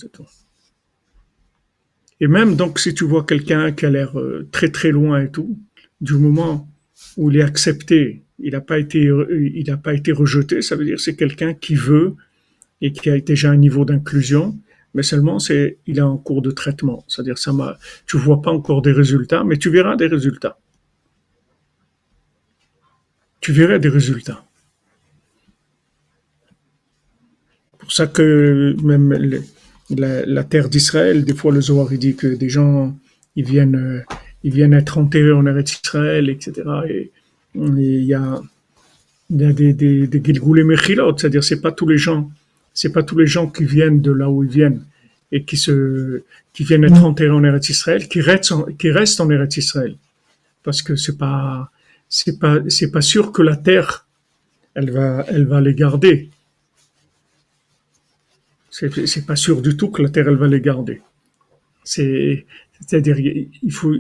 [2.20, 5.32] Et même donc, si tu vois quelqu'un qui a l'air euh, très très loin et
[5.32, 5.60] tout,
[6.02, 6.70] du moment
[7.16, 10.86] où il est accepté, il n'a pas été, il n'a pas été rejeté, ça veut
[10.86, 12.16] dire c'est quelqu'un qui veut
[12.82, 14.58] et qui a déjà un niveau d'inclusion,
[14.94, 17.04] mais seulement c'est, il est en cours de traitement.
[17.08, 20.60] C'est-à-dire ça m'a, tu vois pas encore des résultats, mais tu verras des résultats.
[23.42, 24.44] Tu verras des résultats.
[27.88, 29.14] pour ça que même
[29.90, 32.96] la, terre d'Israël, des fois le Zohar il dit que des gens
[33.36, 36.54] ils viennent, euh, ils viennent être enterrés en Eretz Israël, etc.
[36.90, 37.12] Et
[37.56, 38.42] il y a,
[39.30, 42.30] il y a des, des, des Mechilot, c'est-à-dire c'est pas tous les gens,
[42.74, 44.84] c'est pas tous les gens qui viennent de là où ils viennent
[45.32, 46.24] et qui se,
[46.54, 49.96] qui viennent être enterrés en Eretz Israël, qui restent, en, qui restent en Eretz Israël,
[50.64, 51.70] parce que c'est pas,
[52.10, 54.08] c'est pas, c'est pas sûr que la terre,
[54.74, 56.30] elle va, elle va les garder.
[59.06, 61.02] C'est pas sûr du tout que la terre elle va les garder.
[61.84, 62.46] C'est
[62.80, 63.94] c'est-à-dire il faut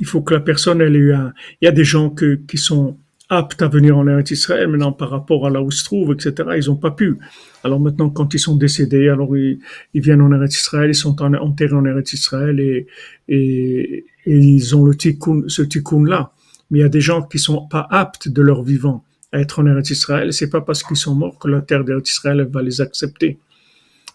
[0.00, 1.32] il faut que la personne elle ait un.
[1.60, 2.96] Il y a des gens qui sont
[3.28, 6.50] aptes à venir en Eretz Israël, maintenant par rapport à là où se trouvent, etc.
[6.56, 7.16] Ils n'ont pas pu.
[7.62, 9.60] Alors maintenant, quand ils sont décédés, alors ils,
[9.94, 15.44] viennent en Eretz Israël, ils sont enterrés en Eretz Israël et ils ont le tikkun,
[15.48, 16.32] ce tikkun là.
[16.70, 19.60] Mais il y a des gens qui sont pas aptes de leur vivant à être
[19.60, 20.32] en Eretz Israël.
[20.32, 23.38] C'est pas parce qu'ils sont morts que la terre d'Eretz Israël va les accepter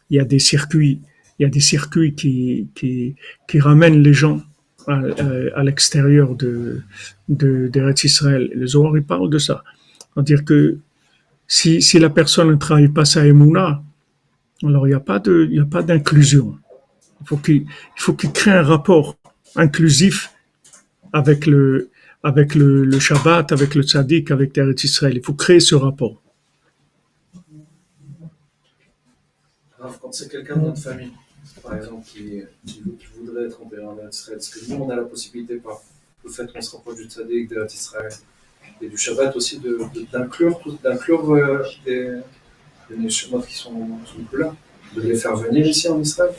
[0.09, 1.01] il y a des circuits,
[1.37, 3.15] il y a des circuits qui, qui,
[3.47, 4.41] qui ramènent les gens
[4.87, 5.01] à,
[5.55, 6.81] à l'extérieur de,
[7.27, 8.49] de, Israël.
[8.53, 9.63] Le Zohar, il parle de ça.
[10.13, 10.77] C'est-à-dire que
[11.47, 13.83] si, si la personne ne travaille pas sa émouna,
[14.63, 16.57] alors il n'y a pas de, il y a pas d'inclusion.
[17.21, 17.67] Il faut qu'il, il
[17.97, 19.17] faut qu'il crée un rapport
[19.55, 20.31] inclusif
[21.13, 21.89] avec le,
[22.23, 25.13] avec le, le Shabbat, avec le Tzaddik, avec Eretz Israël.
[25.15, 26.21] Il faut créer ce rapport.
[30.01, 31.11] Quand c'est quelqu'un de notre famille,
[31.63, 32.43] par exemple, qui,
[33.17, 35.81] voudrait être enterré en Israël, est-ce que nous, on a la possibilité, par
[36.23, 38.11] le fait qu'on se rapproche du Tzaddik, de Israël
[38.81, 39.61] et du Shabbat aussi,
[40.11, 42.19] d'inclure d'inclure euh, des,
[42.89, 43.13] des qui
[43.55, 43.71] sont,
[44.05, 44.55] sont plus là,
[44.95, 46.31] de les faire venir ici en Israël.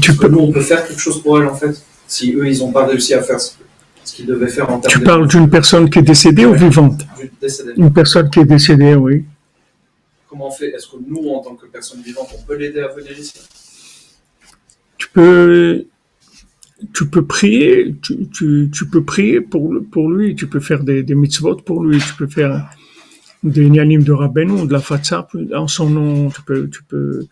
[0.00, 0.28] Tu peux...
[0.28, 2.86] Nous, on peut faire quelque chose pour elles, en fait, si eux, ils n'ont pas
[2.86, 3.52] réussi à faire ce,
[4.04, 7.02] qu'ils devaient faire en termes Tu parles d'une personne qui est décédée ou vivante?
[7.76, 9.24] Une personne qui est décédée, oui.
[10.32, 10.70] Comment on fait?
[10.70, 13.34] Est-ce que nous, en tant que personne vivante, on peut l'aider à venir ici?
[14.96, 15.84] Tu peux,
[16.94, 21.98] tu peux prier, tu, peux prier pour, lui, tu peux faire des, mitzvot pour lui,
[21.98, 22.66] tu peux faire
[23.42, 27.26] des nianim de Rabbeinu, de la fatsa en son nom, tu peux,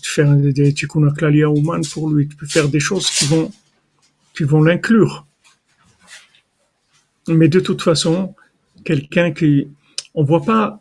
[0.00, 3.50] faire des tikkun klalia ouman pour lui, tu peux faire des choses qui vont,
[4.36, 5.26] qui vont l'inclure.
[7.26, 8.36] Mais de toute façon,
[8.84, 9.66] quelqu'un qui,
[10.14, 10.78] on voit pas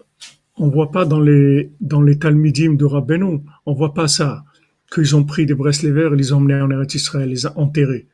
[0.58, 4.46] on voit pas dans les dans les Talmidim de Rabbeinu, on voit pas ça
[4.94, 8.08] qu'ils ont pris des Breslevers et les ont emmenés en Eretz Israël, les a enterrés.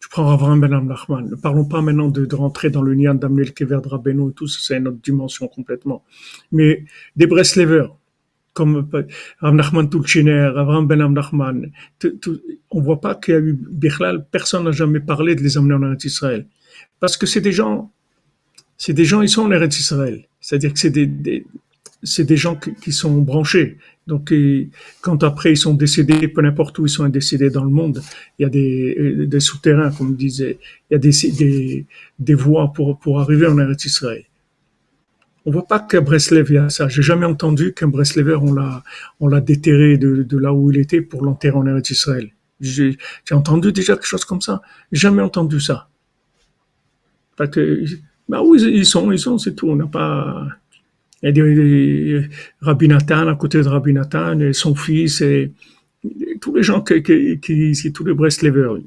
[0.00, 1.28] Tu prends Avraham Ben Nachman.
[1.30, 4.32] Ne parlons pas maintenant de, rentrer dans le nian d'amener le kever de Rabbeinu et
[4.32, 6.04] tout, c'est une autre dimension complètement.
[6.50, 6.84] Mais
[7.16, 7.94] des Breslevers,
[8.52, 8.88] comme
[9.40, 11.70] Rav Nachman Tulchiner, Avraham Ben Nachman,
[12.70, 15.74] on voit pas qu'il y a eu Bichlal, personne n'a jamais parlé de les emmener
[15.74, 16.46] en Eretz Israël.
[17.00, 17.92] Parce que c'est des gens,
[18.76, 20.26] c'est des gens, ils sont en Eretz Israël.
[20.40, 21.46] C'est-à-dire que c'est des, des,
[22.02, 23.78] c'est des gens qui, sont branchés.
[24.06, 24.32] Donc,
[25.00, 28.02] quand après ils sont décédés, peu importe où ils sont décédés dans le monde,
[28.38, 30.58] il y a des, euh, des souterrains, comme je disais,
[30.90, 31.86] il y a des, des,
[32.18, 34.24] des voies pour, pour arriver en Eretz Israël.
[35.44, 36.88] On voit pas qu'à Breslev, y a ça.
[36.88, 38.82] J'ai jamais entendu qu'un Breslever, on l'a,
[39.20, 42.30] on l'a déterré de, de là où il était pour l'enterrer en Eretz Israël.
[42.60, 42.96] J'ai,
[43.32, 44.62] entendu déjà quelque chose comme ça.
[44.92, 45.88] Jamais entendu ça.
[47.36, 47.84] Parce que,
[48.28, 49.68] bah oui, ils sont, ils sont, c'est tout.
[49.68, 50.46] On n'a pas,
[51.28, 52.28] a des,
[52.60, 55.52] Rabbi Nathan, à côté de Rabbi Nathan, et son fils, et,
[56.40, 58.78] tous les gens qui, qui, qui tous les Breslevers.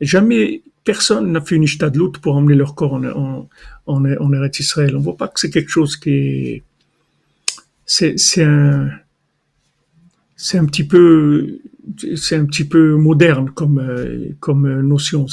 [0.00, 3.48] Jamais personne n'a fait une ishtadlout pour emmener leur corps en, en,
[3.86, 4.94] en, en Eretz Israël.
[4.96, 6.62] On voit pas que c'est quelque chose qui est,
[7.86, 8.90] c'est, c'est un,
[10.36, 11.60] c'est un petit peu,
[12.16, 13.82] c'est un petit peu moderne comme
[14.40, 15.26] comme notion.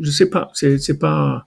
[0.00, 1.46] Je sais pas, c'est c'est pas.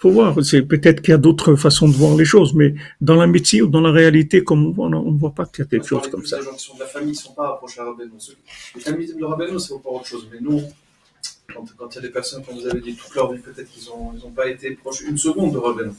[0.00, 0.34] Faut voir.
[0.42, 3.60] C'est peut-être qu'il y a d'autres façons de voir les choses, mais dans la métier
[3.60, 5.84] ou dans la réalité, comme on voit, on ne voit pas qu'il y a quelque
[5.84, 6.38] On chose parlait comme ça.
[6.38, 8.12] Des gens qui sont de la famille, ne sont pas approchés à Rabbeinu.
[8.76, 10.26] Les familles de Rabbeinu, c'est encore autre chose.
[10.32, 10.62] Mais nous,
[11.54, 13.70] quand, quand il y a des personnes, comme vous avez dit, toute leur vie, peut-être
[13.70, 15.90] qu'ils n'ont ils ont pas été proches une seconde de Rabbeinu.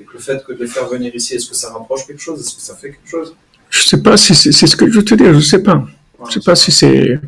[0.00, 2.22] Et que le fait que de les faire venir ici, est-ce que ça rapproche quelque
[2.22, 2.40] chose?
[2.40, 3.36] Est-ce que ça fait quelque chose?
[3.68, 5.32] Je sais pas si c'est ce que je veux te dire.
[5.34, 5.84] Je sais pas.
[5.86, 6.32] Je Voilà.
[6.32, 7.20] sais pas si c'est.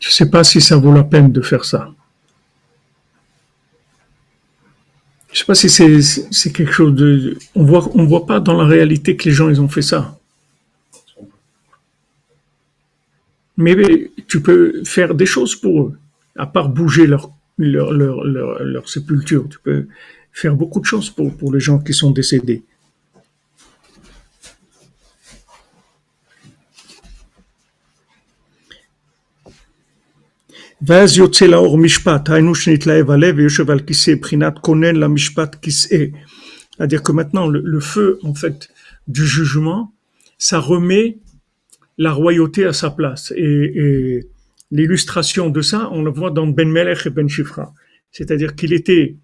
[0.00, 1.88] Je sais pas si ça vaut la peine de faire ça.
[5.32, 7.38] Je sais pas si c'est quelque chose de.
[7.54, 10.18] On voit on voit pas dans la réalité que les gens ils ont fait ça.
[13.56, 15.98] Mais tu peux faire des choses pour eux,
[16.36, 19.46] à part bouger leur leur leur leur, leur sépulture.
[19.48, 19.86] Tu peux
[20.32, 22.62] faire beaucoup de choses pour pour les gens qui sont décédés.
[30.81, 36.05] ואז יוצא לאור משפט, היינו שנתלהב הלב ויושב על כיסא, בחינת כונן למשפט כיסא.
[36.71, 38.69] C'est-à-dire que maintenant, le, le feu, en fait,
[39.07, 39.93] du jugement,
[40.37, 41.17] ça remet
[41.97, 43.33] la royauté à sa place.
[43.35, 44.27] Et, et
[44.71, 47.73] l'illustration de ça, on le voit dans Ben Melech et Ben Shifra.
[48.11, 49.15] C'est-à-dire qu'il était,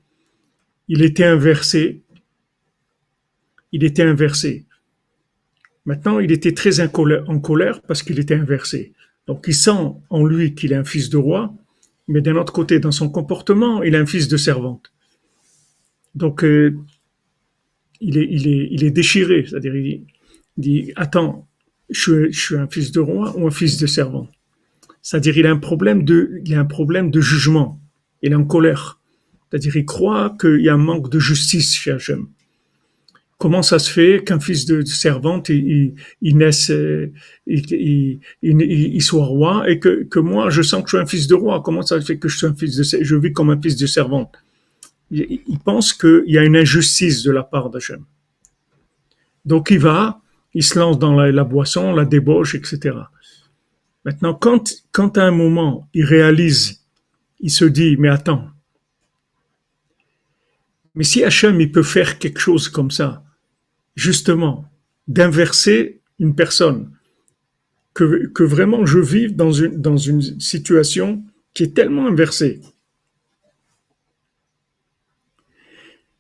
[0.88, 2.01] il était inversé.
[3.71, 4.65] Il était inversé.
[5.86, 8.93] Maintenant, il était très en colère, en colère parce qu'il était inversé.
[9.28, 11.54] Donc, il sent en lui qu'il est un fils de roi,
[12.08, 14.90] mais d'un autre côté, dans son comportement, il est un fils de servante.
[16.14, 16.76] Donc, euh,
[18.00, 20.06] il, est, déchiré, c'est-à-dire, il
[20.56, 21.46] dit Attends,
[21.90, 24.28] je suis, un fils de roi ou un fils de servant
[25.02, 27.80] C'est-à-dire, il a un problème de, il a un problème de jugement.
[28.22, 28.98] Il est en colère.
[29.50, 32.28] C'est-à-dire, il croit qu'il y a un manque de justice chez Hachem
[33.38, 36.72] comment ça se fait qu'un fils de servante il, naisse,
[37.46, 41.35] il, il, soit roi et que, moi je sens que je suis un fils de
[41.35, 41.62] roi.
[41.62, 43.77] Comment ça se fait que je suis un fils de je vis comme un fils
[43.77, 44.35] de servante?
[45.11, 48.05] Il, pense qu'il y a une injustice de la part d'Hachem.
[49.46, 50.20] Donc il va,
[50.53, 52.96] il se lance dans la, la boisson, la débauche, etc.
[54.05, 56.85] Maintenant, quand, quand à un moment il réalise,
[57.40, 58.48] il se dit, mais attends,
[60.94, 63.22] mais si Hachem il peut faire quelque chose comme ça,
[63.98, 64.70] justement,
[65.08, 66.92] d'inverser une personne,
[67.94, 72.61] que, vraiment je vive dans une, dans une situation qui est tellement inversée.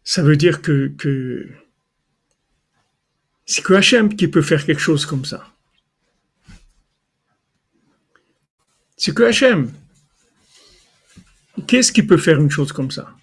[0.02, 1.48] Ça veut dire que, que
[3.46, 5.46] c'est que Hachem qui peut faire quelque chose comme ça.
[8.96, 9.70] C'est que Hachem.
[11.68, 13.17] Qu'est-ce qui peut faire une chose comme ça?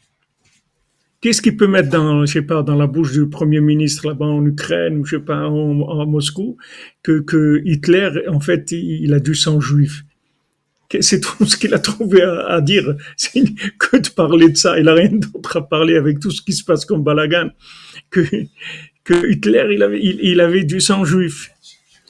[1.25, 4.27] Qu'est-ce qu'il peut mettre dans, je sais pas, dans la bouche du premier ministre là-bas
[4.27, 6.55] en Ukraine ou je sais pas en, Moscou
[7.01, 10.03] que, Hitler en fait il, a du sang juif?
[10.99, 13.41] C'est tout ce qu'il a trouvé à, dire, c'est
[13.79, 14.79] que de parler de ça.
[14.79, 17.49] Il a rien d'autre à parler avec tout ce qui se passe comme balagan
[18.11, 19.79] que Hitler
[20.21, 21.49] il avait du sang juif.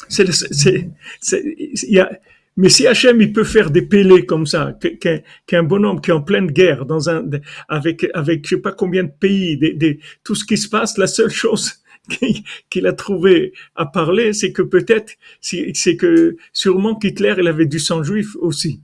[0.10, 0.90] C'est c'est
[1.22, 2.12] il y a
[2.58, 6.14] mais si Hachem, il peut faire des pélés comme ça, qu'un qu bonhomme qui est
[6.14, 7.24] en pleine guerre, dans un,
[7.68, 10.98] avec, avec je sais pas combien de pays, des, des, tout ce qui se passe,
[10.98, 11.84] la seule chose
[12.70, 17.80] qu'il a trouvé à parler, c'est que peut-être, c'est que sûrement qu'Hitler, il avait du
[17.80, 18.82] sang juif aussi.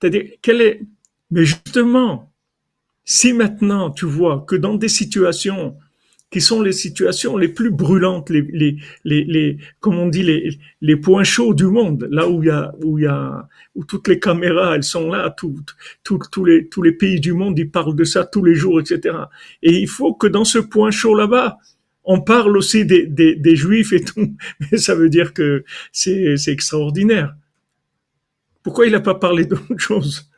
[0.00, 0.80] C'est-à-dire, quel est,
[1.30, 2.32] mais justement,
[3.04, 5.76] si maintenant tu vois que dans des situations
[6.30, 10.58] qui sont les situations les plus brûlantes, les, les, les, les comme on dit, les,
[10.82, 13.84] les points chauds du monde, là où il y a, où il y a, où
[13.84, 15.56] toutes les caméras, elles sont là, tout,
[16.04, 18.80] tout, tous les, tous les pays du monde, ils parlent de ça tous les jours,
[18.80, 19.16] etc.
[19.62, 21.58] Et il faut que dans ce point chaud là-bas,
[22.04, 24.34] on parle aussi des, des, des juifs et tout.
[24.60, 27.34] Mais ça veut dire que c'est, c'est extraordinaire.
[28.62, 30.30] Pourquoi il n'a pas parlé d'autre chose?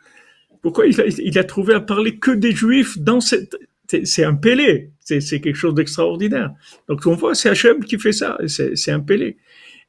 [0.63, 3.57] Pourquoi il a, il a trouvé à parler que des juifs dans cette,
[4.05, 6.53] c'est un pélé, c'est quelque chose d'extraordinaire.
[6.89, 9.37] Donc on voit, c'est Hachem qui fait ça, c'est un pélé.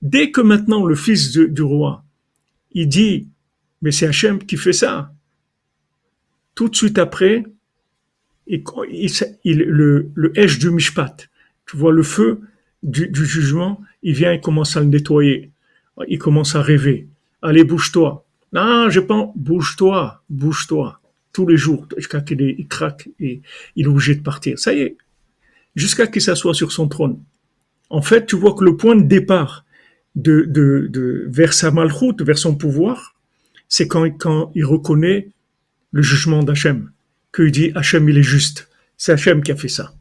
[0.01, 2.03] Dès que maintenant le fils du, roi,
[2.71, 3.27] il dit,
[3.81, 5.13] mais c'est Hachem qui fait ça,
[6.55, 7.43] tout de suite après,
[8.47, 8.63] il,
[9.43, 11.29] il, le, le du Mishpat,
[11.65, 12.41] tu vois le feu
[12.83, 15.51] du, du, jugement, il vient, il commence à le nettoyer,
[16.07, 17.07] il commence à rêver.
[17.41, 18.25] Allez, bouge-toi.
[18.53, 21.00] Non, je pense, bouge-toi, bouge-toi
[21.33, 23.41] tous les jours, jusqu'à qu'il il craque et
[23.75, 24.59] il est obligé de partir.
[24.59, 24.97] Ça y est,
[25.75, 27.19] jusqu'à qu'il s'assoie sur son trône.
[27.89, 29.65] En fait, tu vois que le point de départ
[30.15, 33.15] vers sa malchoute, vers son pouvoir,
[33.69, 35.29] c'est quand, quand il reconnaît
[35.91, 36.91] le jugement d'Hachem,
[37.33, 38.69] qu'il dit Hachem il est juste.
[38.97, 39.93] C'est Hachem qui a fait ça.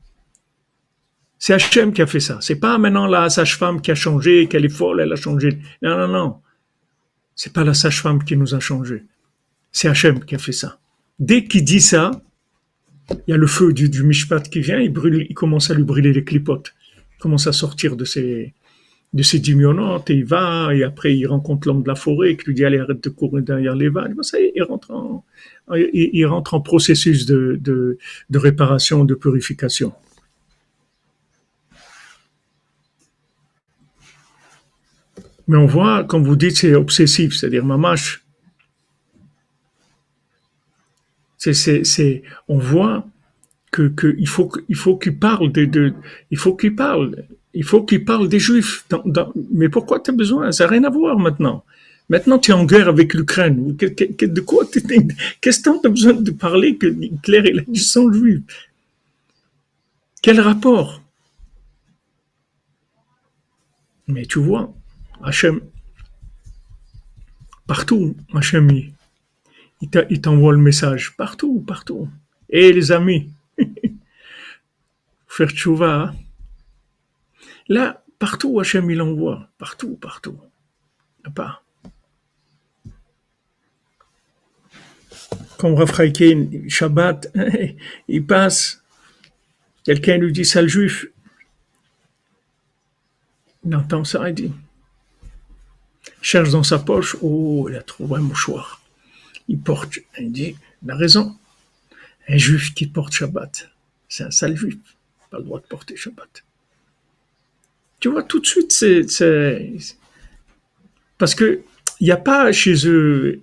[1.38, 2.38] C'est Hachem qui a fait ça.
[2.40, 5.58] C'est pas maintenant la sage-femme qui a changé, qu'elle est folle, elle a changé.
[5.82, 6.36] Non, non, non.
[7.34, 9.04] C'est pas la sage-femme qui nous a changé.
[9.72, 10.78] C'est Hachem qui a fait ça.
[11.20, 12.10] Dès qu'il dit ça,
[13.10, 15.84] il y a le feu du, Mishpat qui vient, il, brûle, il commence à lui
[15.84, 16.74] brûler les clipotes.
[17.16, 18.54] Il commence à sortir de ses,
[19.12, 19.52] de ses et
[20.08, 23.04] il va, et après il rencontre l'homme de la forêt qui lui dit allez arrête
[23.04, 24.14] de courir derrière les vagues.
[24.22, 25.24] Ça il rentre en,
[25.76, 27.98] il, rentre en processus de, de,
[28.30, 29.92] de réparation, de purification.
[35.48, 38.24] Mais on voit, comme vous dites, c'est obsessif, c'est-à-dire mamache.
[42.48, 43.06] On voit
[43.70, 43.92] que,
[44.26, 45.94] faut, faut qu'il parle de,
[46.30, 47.24] il faut qu'il parle,
[47.54, 47.86] il faut
[48.28, 48.86] des juifs.
[49.52, 50.52] mais pourquoi tu as besoin?
[50.52, 51.64] Ça n'a rien à voir maintenant.
[52.08, 53.76] Maintenant, tu es en guerre avec l'Ukraine.
[53.76, 54.64] De quoi
[55.40, 58.42] Qu'est-ce que tu as besoin de parler que Hitler il a du sang juif
[60.20, 61.02] Quel rapport?
[64.08, 64.74] Mais tu vois,
[65.22, 65.60] Hachem,
[67.68, 68.68] partout, Hachem,
[69.80, 72.08] il t'envoie le message, partout, partout.
[72.48, 73.30] Et les amis,
[75.28, 76.14] faire tchouva, hein.
[77.68, 80.38] là, partout, Hachem, il envoie, partout, partout.
[81.34, 81.62] Pas.
[85.58, 87.32] Comme Rafraïkin, Shabbat,
[88.08, 88.82] il passe,
[89.84, 91.06] quelqu'un lui dit sale juif,
[93.64, 94.52] il entend ça, il dit,
[96.22, 98.79] cherche dans sa poche, oh, il a trouvé un mouchoir.
[99.50, 101.36] Il porte, il dit, il a raison.
[102.28, 103.68] Un juif qui porte Shabbat,
[104.08, 104.78] c'est un sale juif,
[105.30, 106.44] pas le droit de porter Shabbat.
[107.98, 109.04] Tu vois, tout de suite, c'est,
[111.18, 111.62] parce que
[112.00, 113.42] il n'y a pas chez eux,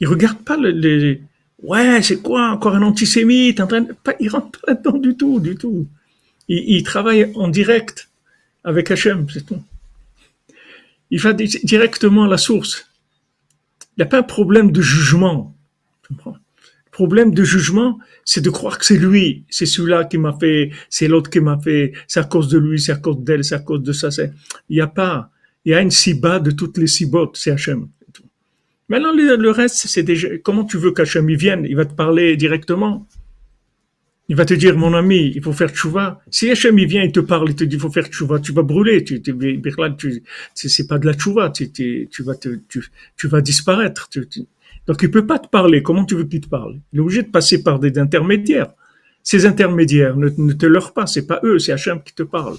[0.00, 1.22] ils regardent pas les,
[1.62, 5.38] ouais, c'est quoi encore un antisémite, en train pas, ils rentrent pas là-dedans du tout,
[5.38, 5.86] du tout.
[6.48, 8.08] Ils, ils travaillent en direct
[8.64, 9.62] avec Hachem, c'est tout
[11.12, 12.90] il va directement à la source.
[13.96, 15.56] Il n'y a pas un problème de jugement.
[16.10, 16.32] Le
[16.90, 21.08] problème de jugement, c'est de croire que c'est lui, c'est celui-là qui m'a fait, c'est
[21.08, 23.60] l'autre qui m'a fait, c'est à cause de lui, c'est à cause d'elle, c'est à
[23.60, 24.08] cause de ça.
[24.68, 25.30] Il n'y a pas,
[25.64, 27.88] il y a une siba de toutes les sibotes, c'est Hachem.
[28.88, 31.64] Maintenant, le reste, c'est déjà, comment tu veux qu'Hachem vienne?
[31.66, 33.06] Il va te parler directement.
[34.32, 36.22] Il va te dire, mon ami, il faut faire tchouva.
[36.30, 38.52] Si Hachem il vient, il te parle, il te dit, il faut faire tchouva, tu
[38.52, 39.04] vas brûler.
[39.04, 39.36] Tu, tu,
[39.98, 40.22] tu
[40.54, 44.08] c'est pas de la tchouva, tu, tu, vas te, tu, vas disparaître.
[44.86, 45.82] donc il peut pas te parler.
[45.82, 46.80] Comment tu veux qu'il te parle?
[46.94, 48.72] Il est obligé de passer par des intermédiaires.
[49.22, 52.56] Ces intermédiaires ne, ne te leurrent pas, c'est pas eux, c'est Hachem qui te parle.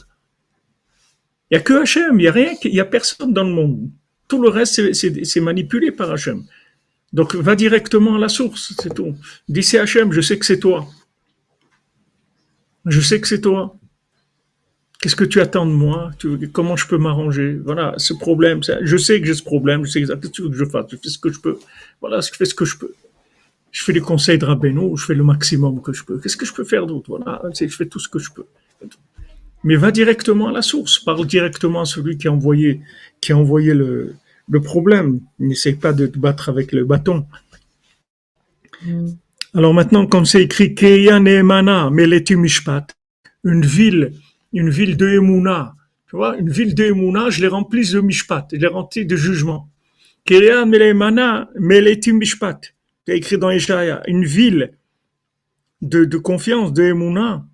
[1.50, 3.52] Il y a que Hachem, il y a rien, il y a personne dans le
[3.52, 3.90] monde.
[4.28, 6.44] Tout le reste, c'est manipulé par Hachem.
[7.14, 9.16] Donc va directement à la source, c'est tout.
[9.50, 10.88] Dis c'est Hachem, je sais que c'est toi.
[12.86, 13.78] Je sais que c'est toi.
[15.00, 16.12] Qu'est-ce que tu attends de moi?
[16.54, 17.60] Comment je peux m'arranger?
[17.64, 18.62] Voilà, ce problème.
[18.64, 19.86] Je sais que j'ai ce problème.
[19.86, 20.80] Je sais exactement ce que je fais.
[20.90, 21.60] Je fais ce que je peux.
[22.00, 22.94] Voilà, je fais ce que je peux.
[23.72, 24.96] Je fais les conseils de Rabbeinu.
[24.96, 26.20] Je fais le maximum que je peux.
[26.20, 27.10] Qu'est-ce que je peux faire d'autre?
[27.10, 28.46] Voilà, je fais tout ce que je peux.
[29.66, 31.00] Mais va directement à la source.
[31.00, 32.82] Parle directement à celui qui a envoyé,
[33.20, 34.16] qui a envoyé le,
[34.64, 35.20] problème.
[35.40, 37.26] N'essaye pas de te battre avec le bâton.
[38.86, 39.08] Mm.
[39.56, 42.88] Alors maintenant, comme c'est écrit Keya Neemana, Meleti Mishpat,
[43.44, 44.14] une ville,
[44.52, 45.76] une ville de Emouna,
[46.10, 49.16] tu vois, une ville de Emouna, je l'ai remplie de Mishpat, je l'ai remplie de
[49.16, 49.70] jugement.
[50.26, 52.74] Keya Neemana, Meleti Mishpat,
[53.06, 54.74] c'est écrit dans Ishaïa, une ville
[55.84, 57.46] de, de confiance de Emouna,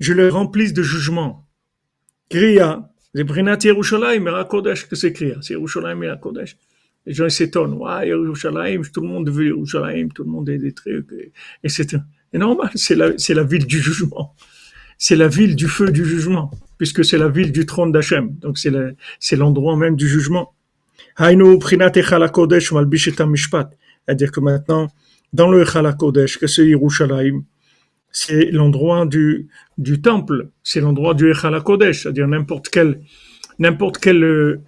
[0.00, 1.46] je l'ai remplie de jugement.
[2.30, 6.56] Kriya, c'est Brinat Yerushalayim, Kodesh que c'est Kriya, c'est Yerushalayim et Kodesh
[7.06, 7.78] les gens s'étonnent.
[8.04, 11.06] Yerushalayim, tout le monde veut Yerushalayim, tout le monde est des trucs.
[11.62, 11.94] Et, c'est
[12.34, 14.34] normal, c'est la, c'est la ville du jugement.
[14.98, 18.34] C'est la ville du feu du jugement, puisque c'est la ville du trône d'Hachem.
[18.40, 20.54] Donc c'est, l'endroit même du jugement.
[21.18, 21.58] C'est-à-dire
[24.32, 24.88] que maintenant,
[25.32, 27.44] dans le Kodesh, que c'est Yerushalayim,
[28.10, 31.32] c'est l'endroit du, du temple, c'est l'endroit du
[31.64, 33.00] Kodesh, c'est-à-dire n'importe quel,
[33.58, 34.62] n'importe quel,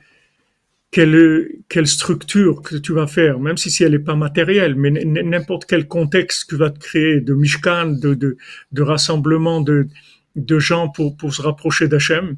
[0.91, 4.91] quelle, quelle structure que tu vas faire, même si, si elle n'est pas matérielle, mais
[4.91, 8.37] n'importe quel contexte que tu vas te créer de mishkan, de, de,
[8.73, 9.89] de rassemblement de,
[10.37, 12.37] de gens pour, pour se rapprocher d'Hachem,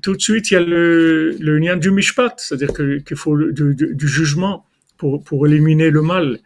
[0.00, 3.74] tout de suite il y a le, le lien du mishpat, c'est-à-dire qu'il faut du,
[3.74, 4.64] du, jugement
[4.96, 6.38] pour, pour éliminer le mal.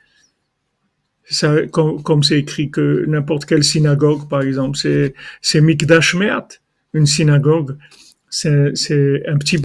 [1.28, 6.16] Ça, comme, c'est écrit que n'importe quelle synagogue, par exemple, c'est, c'est Mikdash
[6.94, 7.76] une synagogue,
[8.30, 9.60] c'est, c'est un petit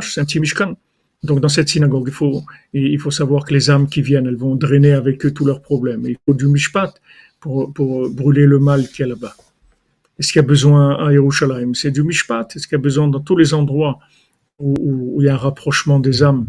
[0.00, 0.76] c'est un petit Mishkan.
[1.22, 2.42] Donc dans cette synagogue, il faut,
[2.74, 5.62] il faut savoir que les âmes qui viennent, elles vont drainer avec eux tous leurs
[5.62, 6.04] problèmes.
[6.06, 6.92] il faut du Mishpat
[7.40, 9.34] pour, pour brûler le mal qu'il y a là-bas.
[10.18, 11.74] Est-ce qu'il y a besoin à Yerushalayim?
[11.74, 12.48] C'est du Mishpat.
[12.54, 13.98] Est-ce qu'il y a besoin dans tous les endroits
[14.58, 16.46] où, où, il y a un rapprochement des âmes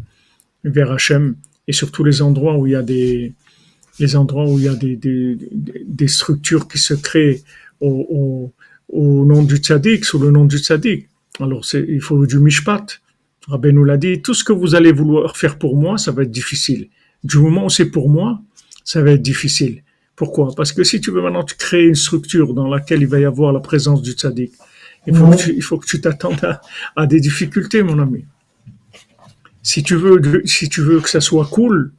[0.64, 1.36] vers Hachem?
[1.68, 3.34] Et sur tous les endroits où il y a des,
[4.00, 7.42] les endroits où il y a des, des, structures qui se créent
[7.80, 8.54] au, au,
[8.90, 11.08] au nom du tzaddik, sous le nom du tzaddik.
[11.40, 13.02] Alors, il faut du mishpat.
[13.48, 16.24] Rabbi nous l'a dit, tout ce que vous allez vouloir faire pour moi, ça va
[16.24, 16.90] être difficile.
[17.24, 18.42] Du moment où c'est pour moi,
[18.84, 19.84] ça va être difficile.
[20.16, 20.54] Pourquoi?
[20.56, 23.52] Parce que si tu veux maintenant créer une structure dans laquelle il va y avoir
[23.52, 24.54] la présence du tzaddik,
[25.08, 26.62] il faut, que, tu, il faut que tu t'attendes à,
[26.96, 28.26] à, des difficultés, mon ami.
[29.62, 31.92] Si tu veux, si tu veux que ça soit cool,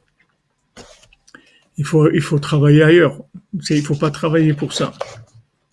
[1.77, 3.21] il faut, il faut travailler ailleurs.
[3.69, 4.91] Il faut pas travailler pour ça.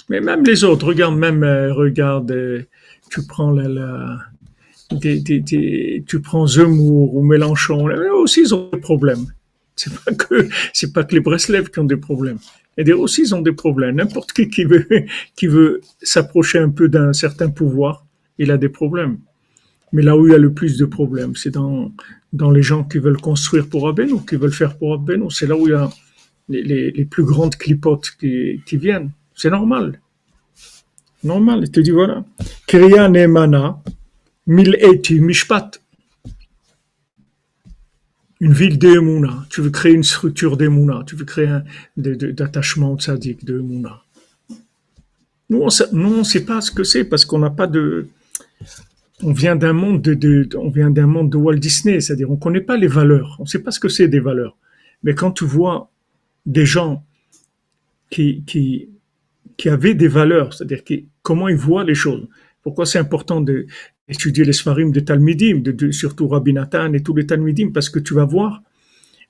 [0.09, 2.63] Mais même les autres, regarde même, euh, regarde, euh,
[3.11, 4.19] tu prends la, la
[4.99, 9.27] tu prends Zemmour ou Mélenchon, eux aussi ils ont des problèmes.
[9.77, 12.39] C'est pas que, c'est pas que les Breslev qui ont des problèmes.
[12.77, 13.97] Et aussi ils ont des problèmes.
[13.97, 14.87] N'importe qui qui veut,
[15.37, 18.07] qui veut s'approcher un peu d'un certain pouvoir,
[18.39, 19.19] il a des problèmes.
[19.93, 21.93] Mais là où il y a le plus de problèmes, c'est dans,
[22.33, 25.31] dans les gens qui veulent construire pour Abeno, qui veulent faire pour Abeno.
[25.31, 25.89] C'est là où il y a
[26.49, 29.11] les, les, les plus grandes clipotes qui, qui viennent.
[29.37, 30.01] C'est normal.
[31.23, 31.61] Normal.
[31.63, 32.25] Il te dit voilà.
[32.67, 33.81] Kriya Nemana,
[34.47, 35.81] Mil Eti Mishpat.
[38.41, 39.47] Une ville d'Emouna.
[39.49, 41.05] Tu veux créer une structure d'Emouna.
[41.07, 41.65] Tu veux créer un
[41.97, 43.59] d'attachement au tzaddik de.
[45.51, 48.09] Nous, on ne sait pas ce que c'est parce qu'on n'a pas de,
[49.23, 52.61] on vient d'un monde de, on vient d'un monde de Walt Disney, c'est-à-dire on connaît
[52.61, 54.57] pas les valeurs, on sait pas ce que c'est des valeurs.
[55.03, 55.91] Mais quand tu vois
[56.47, 57.05] des gens
[58.11, 58.89] qui, qui,
[59.57, 62.27] qui avaient des valeurs, c'est-à-dire qui, comment ils voient les choses.
[62.63, 63.41] Pourquoi c'est important
[64.09, 67.99] d'étudier les Sfarim de Talmidim, de, surtout Rabbi Nathan et tous les Talmidim, parce que
[67.99, 68.63] tu vas voir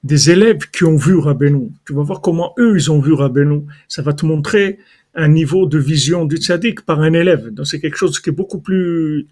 [0.02, 1.70] des élèves qui ont vu Rabbeinu.
[1.86, 3.62] Tu vas voir comment eux, ils ont vu Rabbeinu.
[3.88, 4.78] Ça va te montrer
[5.14, 7.48] un niveau de vision du tzaddik par un élève.
[7.48, 9.26] Donc c'est quelque chose qui est beaucoup plus,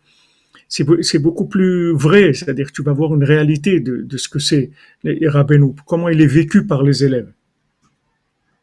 [0.69, 4.71] c'est beaucoup plus vrai, c'est-à-dire tu vas voir une réalité de, ce que c'est
[5.05, 7.31] Rabbeinu, comment il est vécu par les élèves.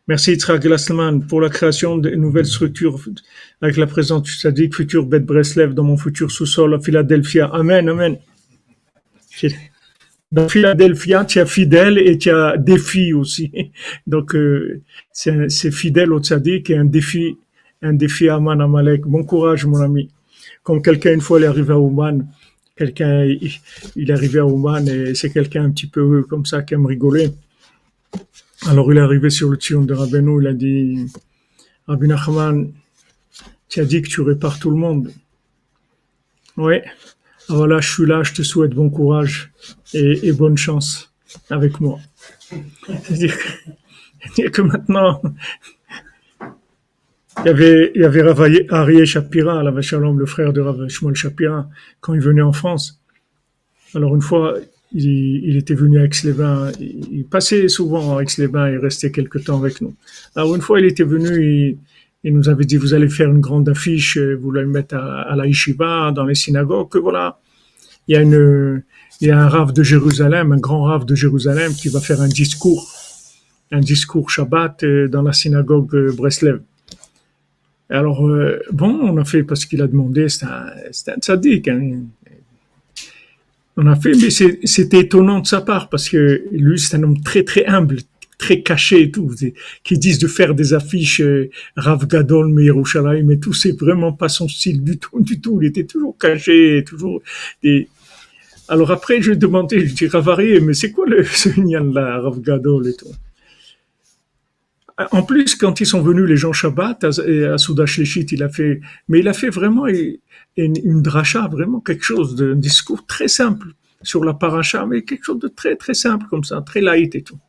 [0.10, 2.99] Merci Yitzhak Glassman pour la création de nouvelles structures
[3.62, 7.45] avec la présence du Sadiq, futur Beth Breslev dans mon futur sous-sol à Philadelphia.
[7.53, 8.18] Amen, amen.
[10.32, 13.51] Dans Philadelphia, tu as fidèle et tu as défi aussi.
[14.07, 14.82] Donc, euh,
[15.12, 17.38] c'est fidèle au Tzadik et un défi,
[17.84, 19.05] un défi à Aman Amalek.
[19.05, 20.10] Bon courage, mon ami
[20.64, 22.28] comme quelqu'un une fois il est arrivé à Ouman,
[22.76, 26.74] quelqu'un il, est arrivé à Ouman et c'est quelqu'un un petit peu comme ça qui
[26.74, 27.30] aime rigoler.
[28.68, 31.12] Alors il est arrivé sur le tion de Rabbeinu, il a dit
[31.88, 32.72] Rabbi Nachman,
[33.70, 35.12] tu as dit que tu répares tout le monde.
[36.57, 36.76] Oui.
[37.47, 39.51] Voilà, je suis là, je te souhaite bon courage
[39.93, 41.12] et, bonne chance
[41.49, 41.99] avec moi.
[43.03, 43.36] C'est-à-dire
[44.51, 45.22] que maintenant,
[46.41, 50.88] il y avait, il y avait Rav Arié Shapira, la Shalom, le frère de Rav
[50.89, 51.68] Shmuel Shapira,
[52.01, 53.01] quand il venait en France.
[53.95, 54.55] Alors une fois,
[54.94, 55.06] il,
[55.46, 59.82] il était venu à Aix-les-Bains, il, passait souvent à Aix-les-Bains et restait quelque temps avec
[59.82, 59.94] nous.
[60.36, 61.78] Alors une fois, il était venu,
[62.24, 65.36] il, nous avait dit, vous allez faire une grande affiche, vous allez mettre à, à
[65.36, 67.40] la yeshiva, dans les synagogues, que voilà.
[68.08, 68.82] Il y a une,
[69.22, 72.22] il y a un rave de Jérusalem, un grand rave de Jérusalem qui va faire
[72.22, 72.90] un discours,
[73.72, 76.62] un discours Shabbat euh, dans la synagogue euh, Breslev.
[77.90, 80.68] Alors, euh, bon, on a fait parce qu'il a demandé, c'est un,
[81.08, 81.68] un tzaddik.
[81.68, 82.04] Hein.
[83.82, 87.22] On a fait, mais c'était étonnant de sa part parce que lui, c'est un homme
[87.22, 88.00] très, très humble,
[88.38, 89.34] très caché et tout,
[89.86, 94.28] qui disent de faire des affiches euh, Rav Gadol, Meirushalayim mais tout, c'est vraiment pas
[94.28, 95.62] son style du tout, du tout.
[95.62, 97.22] Il était toujours caché, toujours
[97.64, 97.88] des...
[98.68, 101.48] Alors après, je demandé, je dis, Ravarié, mais c'est quoi le, ce
[101.94, 103.08] là, Rav Gadol et tout?
[105.12, 107.08] En plus, quand ils sont venus, les gens Shabbat, à,
[107.54, 112.36] à Soudash il a fait, mais il a fait vraiment une, dracha, vraiment quelque chose
[112.36, 113.68] d'un discours très simple
[114.02, 117.22] sur la paracha, mais quelque chose de très, très simple comme ça, très light et
[117.22, 117.39] tout.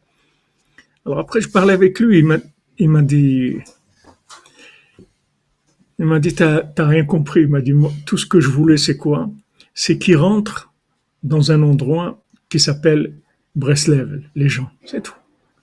[1.05, 2.38] Alors après, je parlais avec lui, il m'a,
[3.03, 3.59] dit,
[5.98, 7.42] il m'a dit, t'as, rien compris.
[7.42, 7.74] Il m'a dit,
[8.07, 9.28] tout ce que je voulais, c'est quoi?
[9.74, 10.72] C'est qu'il rentre
[11.24, 13.14] dans un endroit qui s'appelle
[13.57, 14.70] Breslev, les gens.
[14.84, 15.14] C'est tout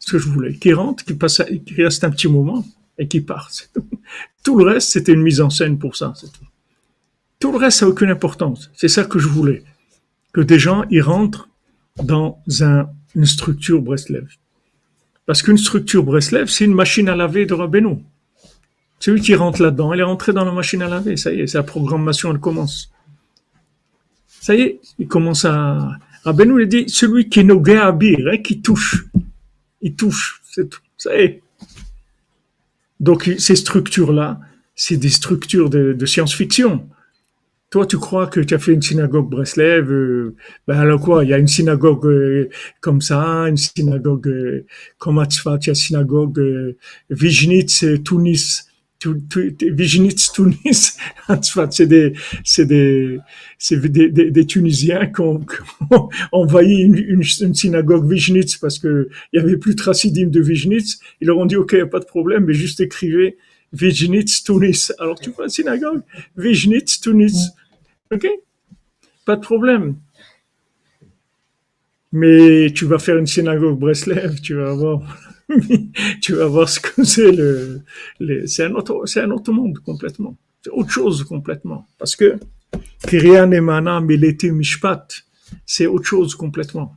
[0.08, 0.54] ce que je voulais.
[0.54, 2.66] Qui rentre, qui passe, qui reste un petit moment
[2.98, 3.52] et qui part.
[4.44, 4.58] Tout.
[4.58, 6.14] le reste, c'était une mise en scène pour ça.
[7.40, 7.52] Tout.
[7.52, 8.72] le reste, ça n'a aucune importance.
[8.74, 9.64] C'est ça que je voulais.
[10.32, 11.50] Que des gens y rentrent
[12.02, 14.28] dans un, une structure Breslev.
[15.26, 17.98] Parce qu'une structure Breslev, c'est une machine à laver de Rabbeinu.
[19.00, 21.18] Celui qui rentre là-dedans, il est rentré dans la machine à laver.
[21.18, 22.92] Ça y est, sa programmation, elle commence.
[24.28, 25.98] Ça y est, il commence à...
[26.24, 29.06] Rabbeinu, il dit, celui qui est no abir, hein, qui touche
[29.82, 30.82] il touche, c'est tout.
[30.98, 31.42] Ça est.
[33.00, 34.40] Donc ces structures-là,
[34.76, 36.88] c'est des structures de, de science-fiction.
[37.70, 40.36] Toi, tu crois que tu as fait une synagogue Breslev, euh,
[40.68, 42.50] ben alors quoi Il y a une synagogue euh,
[42.80, 43.20] comme ça,
[43.50, 44.66] une synagogue euh,
[44.98, 46.78] comme Atzfat, il y a une synagogue euh,
[47.10, 47.98] Vijnitz, euh,
[49.00, 50.98] Tu- tu- Vijnitz, Tunis,
[51.70, 53.20] c'est des, c'est des,
[53.60, 55.58] c'est des, des, des Tunisiens qui ont, qui
[55.92, 60.28] ont envahi une, une, une synagogue Vijnitz parce que il y avait plus de chassidim
[60.28, 61.00] de Vijnitz.
[61.22, 63.38] Ils leur ont dit, OK, y a pas de problème, mais juste écrivez
[63.72, 64.92] Vijnitz, Tunis.
[64.98, 66.02] Alors tu vois la synagogue
[66.36, 67.50] Vijnitz, Tunis.
[68.12, 68.28] OK?
[69.26, 69.98] Pas de problème.
[72.12, 75.02] Mais tu vas faire une synagogue Breslev, tu vas voir,
[76.22, 77.82] tu vas voir ce que c'est le,
[78.20, 80.36] le- c'est un autre, c'est un autre monde complètement.
[80.64, 81.88] C'est autre chose complètement.
[81.98, 82.38] Parce que,
[83.08, 85.08] Kiria Nemana Melete Mishpat,
[85.66, 86.96] c'est autre chose complètement.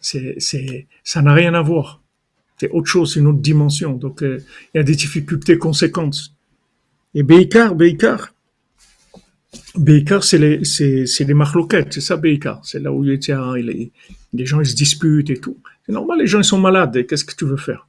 [0.00, 2.00] C'est, c'est, ça n'a rien à voir.
[2.60, 3.92] C'est autre chose, c'est une autre dimension.
[3.92, 4.38] Donc, euh,
[4.74, 6.32] il y a des difficultés conséquentes.
[7.14, 8.32] Et Beikar, Beikar,
[9.76, 12.60] Beikar, c'est les, c'est, c'est les marloquettes, c'est ça Beikar.
[12.64, 13.90] C'est là où il y a, il est-
[14.34, 15.56] les gens ils se disputent et tout.
[15.88, 17.06] C'est normal, les gens ils sont malades.
[17.06, 17.88] Qu'est-ce que tu veux faire?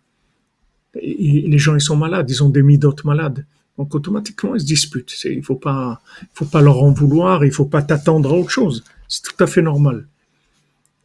[0.95, 3.45] Les gens ils sont malades, ils ont des midotes malades.
[3.77, 5.13] Donc automatiquement ils se disputent.
[5.25, 6.01] Il faut pas,
[6.33, 8.85] faut pas leur en vouloir, il faut pas t'attendre à autre chose.
[9.09, 10.07] C'est tout à fait normal.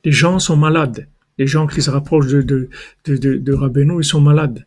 [0.05, 1.09] Les gens sont malades.
[1.36, 2.68] Les gens qui se rapprochent de, de,
[3.16, 4.64] de, Rabbeinu, ils sont malades.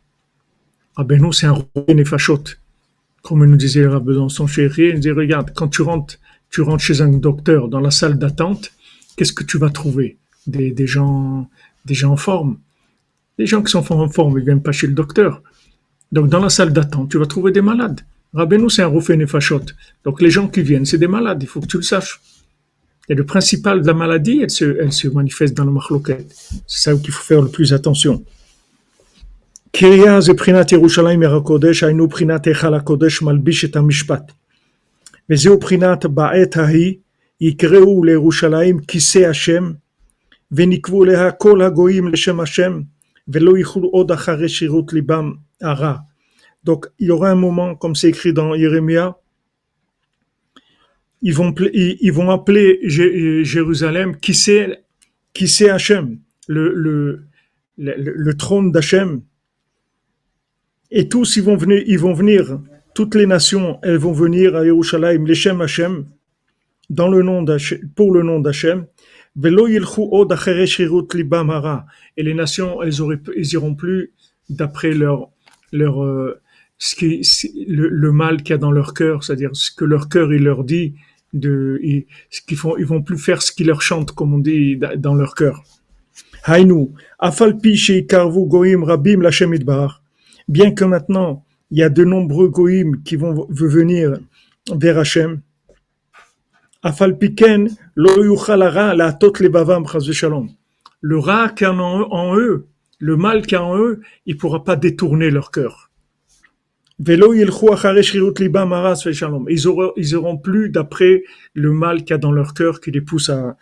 [0.98, 2.44] Rabbeinu, c'est un roi nefashot
[3.28, 6.18] comme nous disait dans son chéri, il disait, regarde, quand tu rentres,
[6.50, 8.72] tu rentres chez un docteur dans la salle d'attente,
[9.18, 10.18] qu'est-ce que tu vas trouver?
[10.46, 11.50] Des, des gens,
[11.87, 12.59] des gens en forme.
[13.39, 15.43] Les gens qui sont en forme, ils viennent pas chez le docteur.
[16.13, 18.01] Donc, dans la salle d'attente, tu vas trouver des malades.
[18.35, 19.67] Rabbeinu, c'est un roufé nefashot.
[20.05, 21.43] Donc, les gens qui viennent, c'est des malades.
[21.43, 22.21] Il faut que tu le saches.
[23.09, 26.27] Et le principal de la maladie, elle se, elle se manifeste dans le machloket.
[26.67, 28.23] C'est ça qu'il faut faire le plus attention.
[29.77, 34.33] קריה זה בחינת ירושלים עיר הקודש, היינו בחינת היכל הקודש מלביש את המשפט.
[35.31, 36.95] וזהו בחינת בעת ההיא
[37.41, 39.73] יקראו לירושלים כיסא השם,
[40.53, 42.81] ונקבו אליה כל הגויים לשם השם,
[43.29, 45.97] ולא יוכלו עוד אחרי שירות ליבם הרע.
[46.65, 49.17] Donc, il y aura un moment, comme c'est écrit dans Jérémia,
[51.21, 54.85] ils vont, pla- ils, ils vont appeler Jé- Jérusalem qui c'est
[55.35, 57.25] qui c'est Hachem, le, le,
[57.79, 59.23] le, le trône d'Hachem,
[60.91, 62.61] et tous ils vont venir, ils vont venir,
[62.95, 66.07] toutes les nations, elles vont venir à Yerushalayim, l'Eshem Hashem,
[66.91, 68.87] dans le nom d'Hachem, pour le nom d'Hachem.
[69.44, 69.50] Et
[72.24, 74.12] les nations, elles auraient, ils iront plus
[74.50, 75.30] d'après leur,
[75.72, 76.42] leur, euh,
[76.80, 77.22] ce qui,
[77.68, 80.44] le, le mal qu'il y a dans leur cœur, c'est-à-dire ce que leur cœur il
[80.44, 80.96] leur dit
[81.34, 84.40] de, ils, ce qu'ils font, ils vont plus faire ce qui leur chante, comme on
[84.40, 85.64] dit, da- dans leur cœur.
[86.46, 89.22] Hainu, afal pi sheikarvu goim rabim
[89.54, 90.02] idbar
[90.48, 94.18] bien que maintenant il y a de nombreux goïms qui vont venir
[94.74, 95.42] vers Hachem,
[96.77, 96.77] Afalpiken, lo yuchal hara la'atot levavam chas v'shalom.
[101.02, 102.68] Le rat qu'il y a en, eux,
[103.00, 105.90] le mal qu'il y a en eux, il pourra pas détourner leur cœur.
[109.50, 111.24] Ils auront, ils plus d'après
[111.54, 113.56] le mal qu'il y a dans leur cœur qui les pousse à,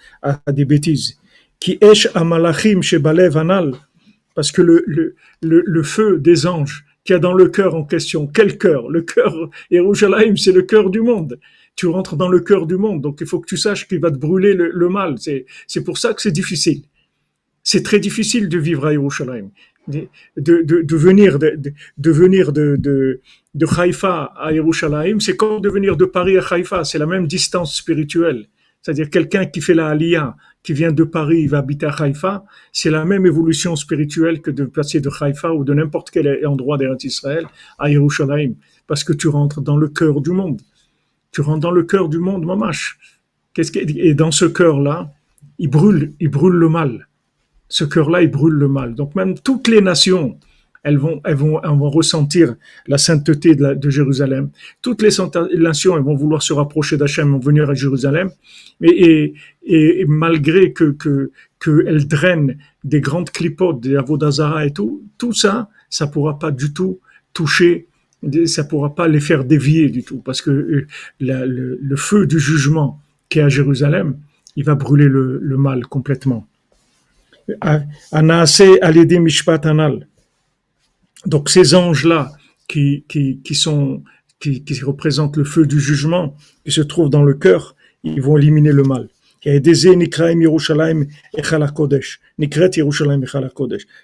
[0.51, 1.19] des bêtises.
[3.37, 3.73] Anal.
[4.35, 7.75] Parce que le, le, le, le feu des anges qu'il y a dans le cœur
[7.75, 8.89] en question, quel cœur?
[8.89, 11.39] Le cœur, Yerushalayim, c'est le cœur du monde.
[11.75, 14.11] Tu rentres dans le cœur du monde, donc il faut que tu saches qu'il va
[14.11, 15.15] te brûler le, le mal.
[15.17, 16.83] C'est, pour ça que c'est difficile.
[17.63, 19.49] C'est très difficile de vivre à Yerushalayim.
[19.87, 20.07] De,
[20.37, 21.59] de, de, venir de,
[21.97, 23.21] de, venir de, de,
[23.53, 27.27] de Haïfa à Yerushalayim, c'est comme de venir de Paris à Haïfa, c'est la même
[27.27, 28.47] distance spirituelle.
[28.81, 32.45] C'est-à-dire quelqu'un qui fait la Aliyah, qui vient de Paris, il va habiter à Haïfa,
[32.71, 36.77] c'est la même évolution spirituelle que de passer de Haïfa ou de n'importe quel endroit
[36.77, 37.45] d'Eretz Israël
[37.77, 38.53] à Yerushalayim,
[38.87, 40.61] parce que tu rentres dans le cœur du monde.
[41.35, 42.97] Tu rentres dans le cœur du monde, mamash.
[43.53, 45.11] Qu'est-ce que, et dans ce cœur-là,
[45.59, 47.09] il brûle, il brûle le mal.
[47.67, 48.95] Ce cœur-là, il brûle le mal.
[48.95, 50.39] Donc même toutes les nations,
[50.83, 52.55] elles vont, elles vont, elles vont ressentir
[52.87, 54.49] la sainteté de, Jérusalem.
[54.81, 55.09] Toutes les
[55.57, 58.31] nations, elles vont vouloir se rapprocher d'Hachem, vont venir à Jérusalem.
[58.81, 59.33] Et
[60.07, 65.67] malgré que, que, que elles drainent des grandes clipotes, des avodazara et tout, tout ça,
[65.89, 67.01] ça pourra pas du tout
[67.33, 67.89] toucher,
[68.45, 70.87] ça pourra pas les faire dévier du tout, parce que
[71.19, 72.99] la, le, feu du jugement
[73.29, 74.17] qui est à Jérusalem,
[74.55, 76.47] il va brûler le, mal complètement.
[81.25, 82.31] Donc ces anges-là
[82.67, 84.03] qui, qui, qui sont
[84.39, 88.37] qui, qui, représentent le feu du jugement, qui se trouvent dans le cœur, ils vont
[88.37, 89.09] éliminer le mal.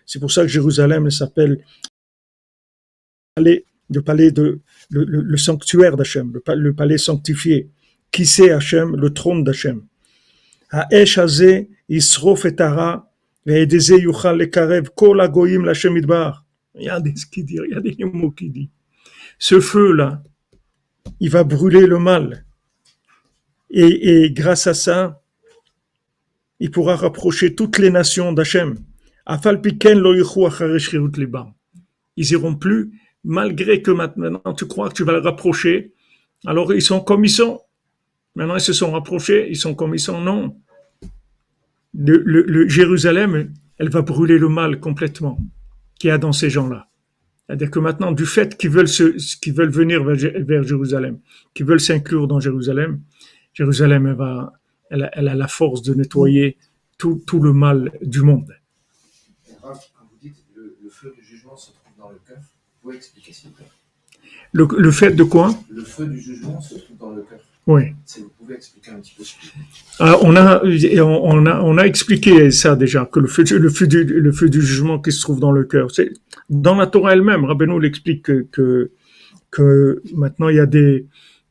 [0.05, 1.63] C'est pour ça que Jérusalem s'appelle
[3.93, 7.69] le palais de le, le, sanctuaire d'Hachem, le, le, palais sanctifié.
[8.11, 9.83] Qui c'est Hachem, le trône d'Hachem.
[10.69, 13.09] Ha'esh hazeh yisrof et hara
[13.45, 16.45] ve'edeze yuchal lekarev kol hagoyim l'Hachem idbar.
[16.75, 18.69] Regardez ce qu'il dit, regardez les mots qu'il dit.
[19.39, 20.23] Ce feu-là,
[21.19, 22.45] il va brûler le mal.
[23.69, 25.21] Et, et grâce à ça,
[26.59, 28.77] il pourra rapprocher toutes les nations d'Hachem.
[29.25, 30.41] Afalpiken lo yichu
[32.17, 32.91] Ils iront plus
[33.23, 35.93] malgré que maintenant tu crois que tu vas les rapprocher.
[36.45, 37.61] Alors ils sont comme ils sont.
[38.35, 40.19] Maintenant ils se sont rapprochés, ils sont comme ils sont.
[40.21, 40.55] Non.
[41.93, 45.39] Le, le- le Jérusalem, elle va brûler le mal complètement
[45.99, 46.87] qu'il y a dans ces gens-là.
[47.45, 51.19] C'est-à-dire que maintenant, du fait qu'ils veulent, se, qu'ils veulent venir vers, Jé- vers Jérusalem,
[51.53, 53.01] qu'ils veulent s'inclure dans Jérusalem,
[53.53, 54.53] Jérusalem, elle, va,
[54.89, 56.57] elle, a, elle a la force de nettoyer
[56.97, 58.55] tout, tout le mal du monde.
[59.49, 62.37] Et Rav, quand vous dites le, le feu du jugement se trouve dans le cœur,
[62.37, 63.65] vous pouvez expliquer s'il vous plaît?
[64.53, 65.57] Le, le fait de quoi?
[65.69, 67.39] Le feu du jugement se trouve dans le cœur.
[67.67, 67.93] Oui.
[68.05, 69.23] Si vous pouvez expliquer un petit peu
[69.99, 73.69] Ah, on, a, on, a, on a expliqué ça déjà, que le feu, du- le
[73.69, 75.91] feu, du, le feu du jugement qui se trouve dans le cœur.
[75.91, 76.11] C'est,
[76.49, 78.91] dans la Torah elle-même, Rabbeinu l'explique que, que,
[79.51, 81.05] que maintenant il y a des.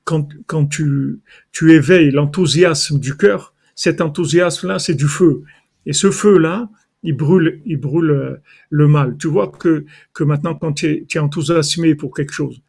[0.04, 1.20] Quand, quand tu,
[1.52, 5.42] tu éveilles l'enthousiasme du cœur, cet enthousiasme-là, c'est du feu.
[5.86, 6.68] Et ce feu-là,
[7.02, 8.36] il brûle, il brûle euh,
[8.70, 9.16] le mal.
[9.18, 12.60] Tu vois que, que maintenant, quand tu es, es enthousiasmé pour quelque chose,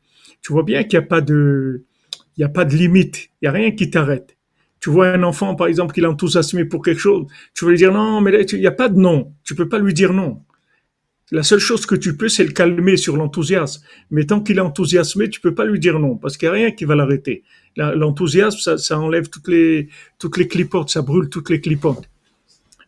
[0.41, 1.83] tu vois bien qu'il n'y a pas de,
[2.37, 3.29] il n'y a pas de limite.
[3.41, 4.37] Il n'y a rien qui t'arrête.
[4.79, 7.77] Tu vois un enfant, par exemple, qui est enthousiasmé pour quelque chose, tu veux lui
[7.77, 9.33] dire non, mais il n'y a pas de non.
[9.43, 10.41] Tu peux pas lui dire non.
[11.31, 13.83] La seule chose que tu peux, c'est le calmer sur l'enthousiasme.
[14.11, 16.53] Mais tant qu'il est enthousiasmé, tu peux pas lui dire non, parce qu'il n'y a
[16.55, 17.43] rien qui va l'arrêter.
[17.77, 22.09] La- L'enthousiasme, ça, ça enlève toutes les, toutes les clipotes, ça brûle toutes les clipotes.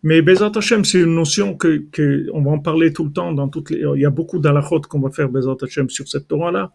[0.04, 3.48] Mais Bezat Hashem, c'est une notion que, on va en parler tout le temps dans
[3.48, 6.74] toutes les, il y a beaucoup d'alakhot qu'on va faire Bezat Hashem sur cette Torah-là.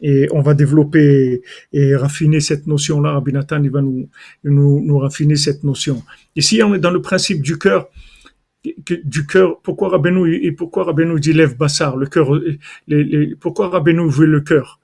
[0.00, 1.42] Et on va développer
[1.72, 3.12] et raffiner cette notion-là.
[3.12, 4.08] Rabbi Nathan, il va nous,
[4.42, 6.02] nous, raffiner cette notion.
[6.36, 7.88] Ici, on est dans le principe du cœur,
[8.64, 9.60] du cœur.
[9.60, 12.28] Pourquoi Rabbeinu, et pourquoi Rabbeinu dit lève Bassar, le cœur,
[12.88, 14.80] les, pourquoi Rabbeinu veut le cœur?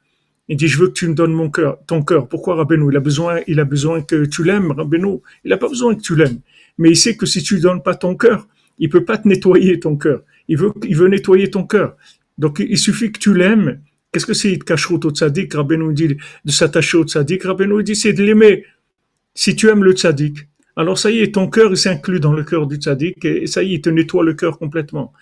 [0.48, 2.28] Il dit, je veux que tu me donnes mon cœur, ton cœur.
[2.28, 2.90] Pourquoi Rabbeinu?
[2.90, 5.18] Il a besoin, il a besoin que tu l'aimes, Rabbeinu.
[5.44, 6.40] Il n'a pas besoin que tu l'aimes.
[6.80, 9.28] Mais il sait que si tu lui donnes pas ton cœur, il peut pas te
[9.28, 10.22] nettoyer ton cœur.
[10.48, 11.96] Il veut, il veut nettoyer ton cœur.
[12.38, 13.80] Donc, il suffit que tu l'aimes.
[14.10, 15.52] Qu'est-ce que c'est, Kashrut au tzaddik?
[15.52, 17.42] Rabbeinu dit de s'attacher au tzaddik.
[17.44, 18.64] Rabbeinu dit, c'est de l'aimer.
[19.34, 22.66] Si tu aimes le tzaddik, alors ça y est, ton cœur s'inclut dans le cœur
[22.66, 25.12] du tzaddik et ça y est, il te nettoie le cœur complètement.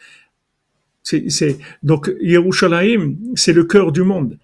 [1.03, 4.39] C'est, donc, Yerushalayim, c'est le cœur du monde.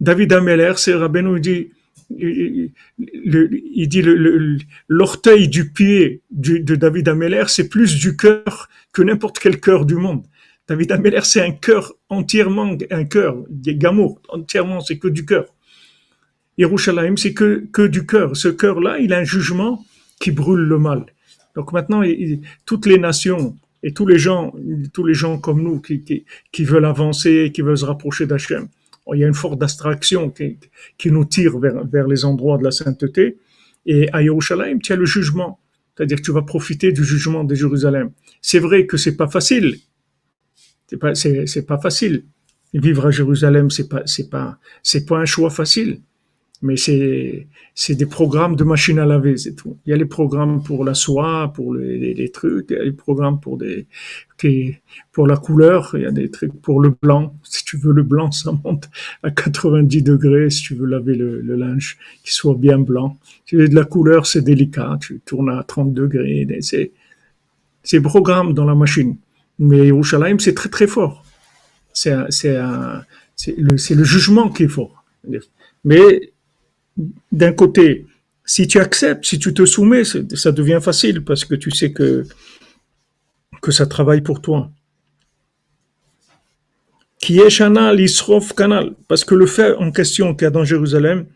[0.00, 1.68] David Ameller, c'est Rabbeinu dit,
[2.10, 4.02] il dit
[4.88, 9.96] l'orteil du pied de David Ameller, c'est plus du cœur que n'importe quel cœur du
[9.96, 10.24] monde.
[10.68, 15.46] David Ameller, c'est un cœur entièrement, un cœur, Gamour, entièrement, c'est que du cœur.
[16.58, 18.36] Yerushalayim, c'est que, que du cœur.
[18.36, 19.84] Ce cœur-là, il a un jugement
[20.20, 21.06] qui brûle le mal.
[21.54, 22.02] Donc maintenant,
[22.64, 24.54] toutes les nations et tous les gens,
[24.92, 28.68] tous les gens comme nous qui, qui, qui veulent avancer, qui veulent se rapprocher d'Hachem,
[29.14, 33.38] il y a une forte d'abstraction qui, nous tire vers, les endroits de la sainteté.
[33.86, 35.60] Et à Yerushalayim, tu as le jugement.
[35.96, 38.10] C'est-à-dire que tu vas profiter du jugement de Jérusalem.
[38.42, 39.76] C'est vrai que c'est pas facile.
[40.88, 41.12] C'est pas,
[41.66, 42.24] pas facile.
[42.74, 46.00] Vivre à Jérusalem, c'est pas, c'est pas un choix facile.
[46.62, 49.76] Mais c'est, c'est des programmes de machine à laver, c'est tout.
[49.84, 52.84] Il y a les programmes pour la soie, pour les, les, trucs, il y a
[52.84, 53.86] les programmes pour des,
[55.12, 57.34] pour la couleur, il y a des trucs pour le blanc.
[57.42, 58.88] Si tu veux le blanc, ça monte
[59.22, 60.50] à 90 degrés.
[60.50, 63.18] Si tu veux laver le, le linge, qu'il soit bien blanc.
[63.22, 64.98] Si tu veux de la couleur, c'est délicat.
[65.00, 66.46] Tu tournes à 30 degrés.
[66.60, 66.92] C'est,
[67.82, 69.16] c'est programme dans la machine.
[69.58, 71.24] Mais Yerushalayim, c'est très très fort.
[71.92, 72.58] C'est, c'est,
[73.36, 75.04] c'est le, c'est le jugement qui est fort.
[75.84, 76.32] Mais
[77.32, 78.06] d'un côté,
[78.44, 82.24] si tu acceptes, si tu te soumets, ça devient facile parce que tu sais que,
[83.68, 84.70] ça travaille pour toi.
[87.18, 87.58] Qui est
[88.56, 91.26] Canal, parce que le fait en question qu'il y a dans Jérusalem,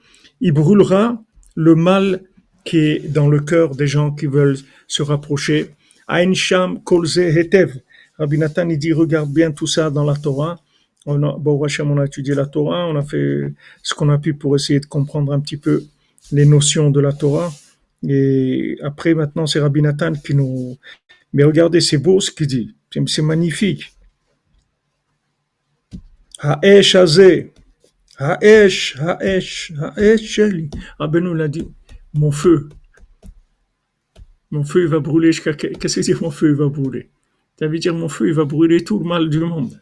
[0.40, 1.20] il brûlera
[1.56, 2.22] le mal
[2.64, 5.74] qui est dans le cœur des gens qui veulent se rapprocher.
[6.06, 7.80] Ain Sham Kolze Hetev.
[8.18, 10.61] Rabbi Nathan, dit, regarde bien tout ça dans la Torah.
[11.07, 14.18] On a, bon, Hachem, on a étudié la Torah, on a fait ce qu'on a
[14.18, 15.84] pu pour essayer de comprendre un petit peu
[16.30, 17.51] les notions de la Torah.
[18.07, 20.76] Et après, maintenant, c'est Rabbi Nathan qui nous...
[21.32, 22.74] Mais regardez, c'est beau ce qu'il dit.
[23.07, 23.92] C'est- magnifique.
[26.38, 27.53] Ha'esh hazeh.
[28.18, 30.40] Ha'esh, ha'esh, ha'esh.
[30.98, 31.68] Rabbeinu l'a dit.
[32.12, 32.68] Mon feu.
[34.51, 35.55] Mon feu, il va brûler jusqu'à...
[35.55, 37.11] Qu'est-ce que c'est mon feu, il va brûler?
[37.59, 39.80] Ça veut dire mon feu, il va brûler tout le mal du monde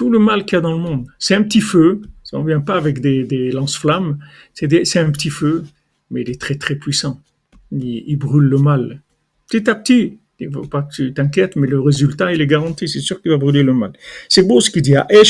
[0.00, 1.04] tout le mal qu'il y a dans le monde.
[1.18, 4.16] C'est un petit feu, ça ne vient pas avec des, des lance-flammes,
[4.54, 5.64] c'est un petit feu,
[6.10, 7.20] mais il est très très puissant.
[7.70, 9.02] Il, brûle le mal.
[9.46, 12.46] Petit à petit, il ne faut pas que tu t'inquiètes, mais le résultat, il est
[12.46, 13.92] garanti, c'est sûr qu'il va brûler le mal.
[14.30, 14.94] C'est beau ce qu'il dit.
[15.10, 15.22] Et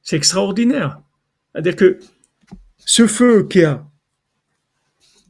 [0.00, 1.00] C'est extraordinaire.
[1.50, 1.98] C'est-à-dire que
[2.78, 3.84] ce feu qui a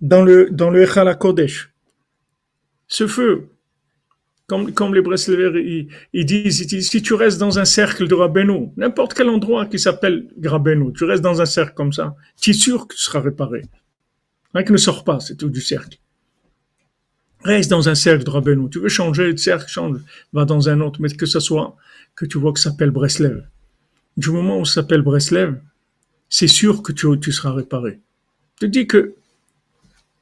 [0.01, 1.73] dans le, dans le HaKodesh,
[2.87, 3.49] ce feu,
[4.47, 8.71] comme, comme les Breslevers, ils, ils disent, si tu restes dans un cercle de Rabbeinu,
[8.77, 12.55] n'importe quel endroit qui s'appelle Rabbeinu, tu restes dans un cercle comme ça, tu es
[12.55, 13.63] sûr que tu seras réparé.
[14.53, 15.99] Rien que ne sors pas, c'est tout du cercle.
[17.43, 18.71] Reste dans un cercle de Rabbeinu.
[18.71, 19.99] Tu veux changer de cercle, change,
[20.33, 21.77] va dans un autre, mais que ce soit
[22.15, 23.45] que tu vois que ça s'appelle Breslev.
[24.17, 25.61] Du moment où ça s'appelle Breslev,
[26.29, 28.01] c'est sûr que tu, tu seras réparé.
[28.55, 29.15] Je te dis que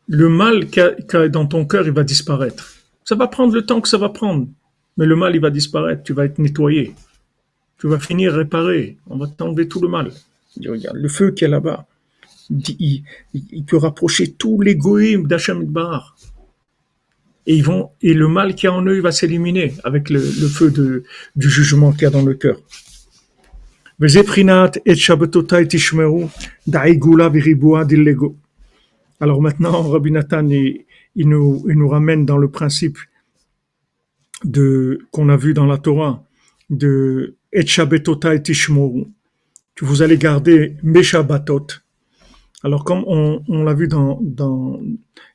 [0.09, 2.75] le mal qui est dans ton cœur, il va disparaître.
[3.05, 4.47] Ça va prendre le temps que ça va prendre,
[4.97, 6.03] mais le mal, il va disparaître.
[6.03, 6.95] Tu vas être nettoyé.
[7.79, 8.99] Tu vas finir réparé.
[9.09, 10.13] On va t'enlever tout le mal.
[10.65, 11.87] Regarde, le feu qui est là-bas,
[12.51, 16.17] il, il, peut rapprocher tout l'égoïme d'Hachem Bar.
[17.47, 20.21] Et, ils vont, et le mal qui est en eux, il va s'éliminer avec le,
[20.21, 22.59] le feu de, du jugement qu'il y a dans le cœur.
[28.15, 28.15] et
[29.23, 30.85] alors maintenant, Rabbi Nathan, il,
[31.29, 32.99] nous, ramène dans le principe
[35.13, 36.25] qu'on a vu dans la Torah,
[36.71, 39.05] de et Shabbatotai tishmoru.
[39.77, 41.03] Que vous allez garder mes.
[42.65, 44.81] Alors comme on, l'a vu dans,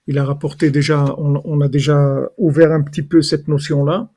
[0.05, 4.09] il a rapporté déjà, on, a déjà ouvert un petit peu cette notion-là.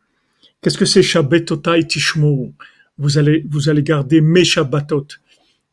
[0.63, 2.51] Qu'est-ce que c'est Shabbatotai tishmoru?
[2.99, 5.07] Vous allez, vous allez garder mes Shabbatot.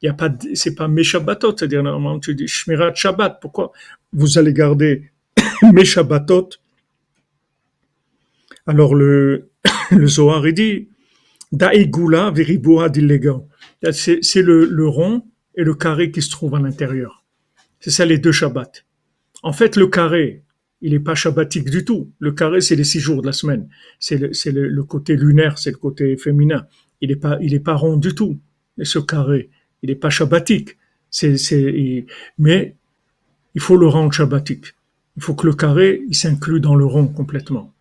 [0.02, 3.40] Il y a pas, c'est pas mes Shabbatot, c'est-à-dire normalement tu dis Shmirat Shabbat.
[3.42, 3.72] Pourquoi
[4.14, 5.12] vous allez garder
[5.74, 6.50] mes Shabbatot?
[8.68, 9.50] Alors le,
[10.06, 10.90] Zohar il dit
[11.52, 13.42] Daigula veriboa dillega.
[13.92, 15.24] C'est le, rond
[15.56, 17.24] et le carré qui se trouvent à l'intérieur.
[17.80, 18.84] C'est ça les deux Shabbats.
[19.44, 20.44] En fait, le carré,
[20.82, 22.12] il n'est pas shabbatique du tout.
[22.20, 23.70] Le carré, c'est les six jours de la semaine.
[24.00, 26.66] C'est le, côté lunaire, c'est le côté féminin.
[27.02, 28.40] Il n'est pas, pas rond du tout.
[28.82, 29.50] Ce carré,
[29.84, 30.78] il n'est pas shabbatique.
[31.10, 32.06] C'est, c'est,
[32.38, 32.76] mais
[33.56, 34.76] il faut le rendre shabbatique.
[35.16, 37.74] Il faut que le carré, il s'inclue dans le rond complètement.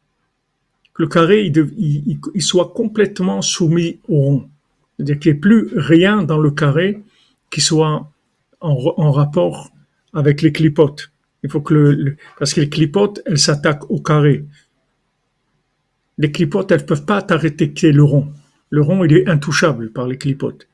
[0.94, 4.48] Que le carré, il, soit complètement soumis au rond.
[4.96, 7.02] C'est-à-dire qu'il n'y ait plus rien dans le carré
[7.50, 8.10] qui soit
[8.60, 9.70] en, rapport
[10.14, 11.12] avec les clipotes.
[11.42, 14.46] Il faut que le, parce que les clipotes, elles s'attaquent au carré.
[16.16, 18.32] Les clipotes, elles peuvent pas t'arrêter le rond.
[18.70, 20.66] Le rond, il est intouchable par les clipotes.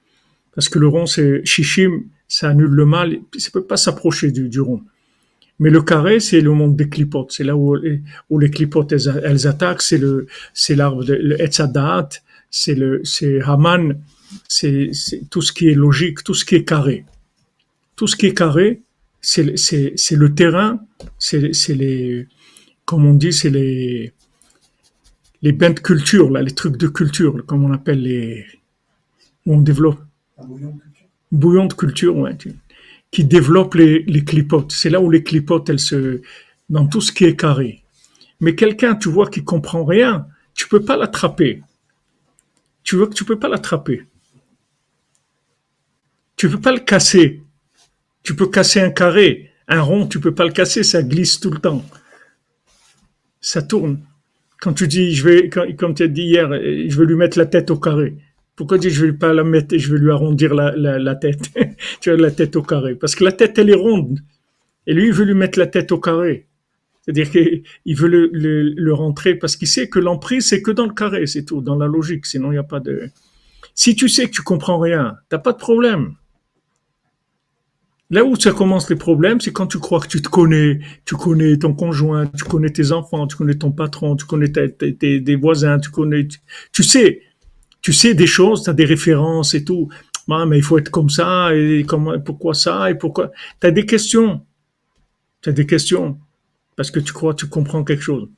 [0.54, 4.60] Parce que le rond, c'est shishim, ça annule le mal, ça peut pas s'approcher du,
[4.60, 4.82] rond.
[5.58, 7.32] Mais le carré, c'est le monde des clipotes.
[7.32, 9.82] C'est là où, les clipotes, elles, attaquent.
[9.82, 12.08] C'est le, c'est l'arbre de le Etzadat,
[12.50, 13.98] c'est le, c'est Haman,
[14.48, 14.90] c'est,
[15.30, 17.04] tout ce qui est logique, tout ce qui est carré.
[17.96, 18.82] Tout ce qui est carré,
[19.20, 20.80] c'est, le- terrain,
[21.18, 22.26] c'est, les,
[22.84, 24.12] comme on dit, c'est les,
[25.42, 28.44] les bains de culture, là, les trucs de culture, comme on appelle les,
[29.46, 30.00] où on développe
[30.46, 31.06] bouillon de culture.
[31.30, 32.28] bouillon de culture,
[33.10, 34.72] qui développe les, clipotes.
[34.72, 36.20] C'est là où les clipotes, elles se,
[36.68, 37.82] dans tout ce qui est carré.
[38.40, 41.62] Mais quelqu'un, tu vois, qui comprend rien, tu peux pas l'attraper.
[42.82, 44.06] Tu vois que tu peux pas l'attraper.
[46.36, 47.42] Tu peux pas le casser.
[48.22, 51.50] Tu peux casser un carré, un rond, tu peux pas le casser, ça glisse tout
[51.50, 51.84] le temps.
[53.40, 54.00] Ça tourne.
[54.60, 57.46] Quand tu dis, je vais, comme tu as dit hier, je vais lui mettre la
[57.46, 58.16] tête au carré.
[58.56, 61.50] Pourquoi dire je vais pas la mettre, je vais lui arrondir la, la, tête,
[62.00, 64.20] tu as la tête au carré, parce que la tête elle est ronde,
[64.86, 66.46] et lui il veut lui mettre la tête au carré,
[67.02, 70.92] c'est-à-dire qu'il veut le, le, rentrer parce qu'il sait que l'emprise c'est que dans le
[70.92, 73.10] carré, c'est tout, dans la logique, sinon il n'y a pas de.
[73.74, 76.14] Si tu sais que tu comprends rien, t'as pas de problème.
[78.12, 81.16] Là où ça commence les problèmes, c'est quand tu crois que tu te connais, tu
[81.16, 85.78] connais ton conjoint, tu connais tes enfants, tu connais ton patron, tu connais tes, voisins,
[85.78, 86.28] tu connais,
[86.72, 87.22] tu sais,
[87.82, 89.88] tu sais des choses, tu as des références et tout.
[90.30, 93.32] Ah, mais il faut être comme ça, et comment, pourquoi ça, et pourquoi?
[93.60, 94.46] Tu des questions.
[95.42, 96.18] Tu as des questions.
[96.76, 98.28] Parce que tu crois que tu comprends quelque chose.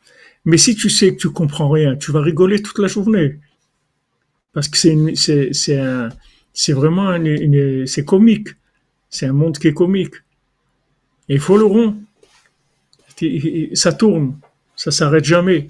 [0.44, 3.38] Mais si tu sais que tu comprends rien, tu vas rigoler toute la journée.
[4.52, 8.48] Parce que c'est vraiment une, c'est comique.
[9.10, 10.14] C'est un monde qui est comique.
[11.28, 11.96] Et il faut le rond.
[13.74, 14.38] Ça tourne.
[14.74, 15.68] Ça s'arrête jamais.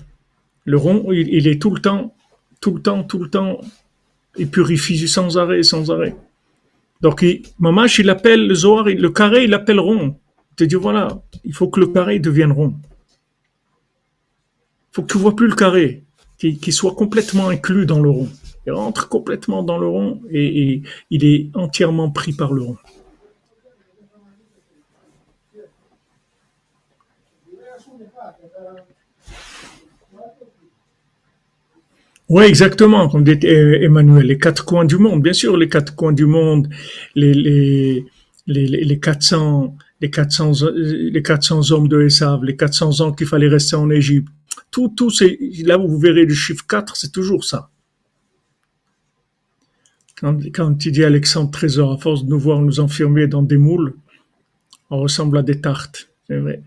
[0.64, 2.14] Le rond, il est tout le temps,
[2.60, 3.60] tout le temps, tout le temps,
[4.36, 6.16] il purifie sans arrêt, sans arrêt.
[7.00, 10.16] Donc, il, Mamash, il appelle le Zohar, le carré, il l'appelle rond.
[10.52, 12.74] Il te dit voilà, il faut que le carré devienne rond.
[14.90, 16.04] Il faut que tu vois plus le carré,
[16.38, 18.28] qu'il soit complètement inclus dans le rond.
[18.66, 22.78] Il rentre complètement dans le rond et, il est entièrement pris par le rond.
[32.30, 36.12] Oui, exactement, comme dit Emmanuel, les quatre coins du monde, bien sûr, les quatre coins
[36.12, 36.68] du monde,
[37.14, 38.06] les, les,
[38.46, 43.48] les, les 400, les 400, les 400 hommes de Esav, les 400 ans qu'il fallait
[43.48, 44.28] rester en Égypte.
[44.70, 47.70] Tout, tout, c'est, là où vous verrez le chiffre 4, c'est toujours ça.
[50.20, 53.94] Quand, tu dis Alexandre Trésor, à force de nous voir nous enfermer dans des moules,
[54.88, 56.62] on ressemble à des tartes, vrai.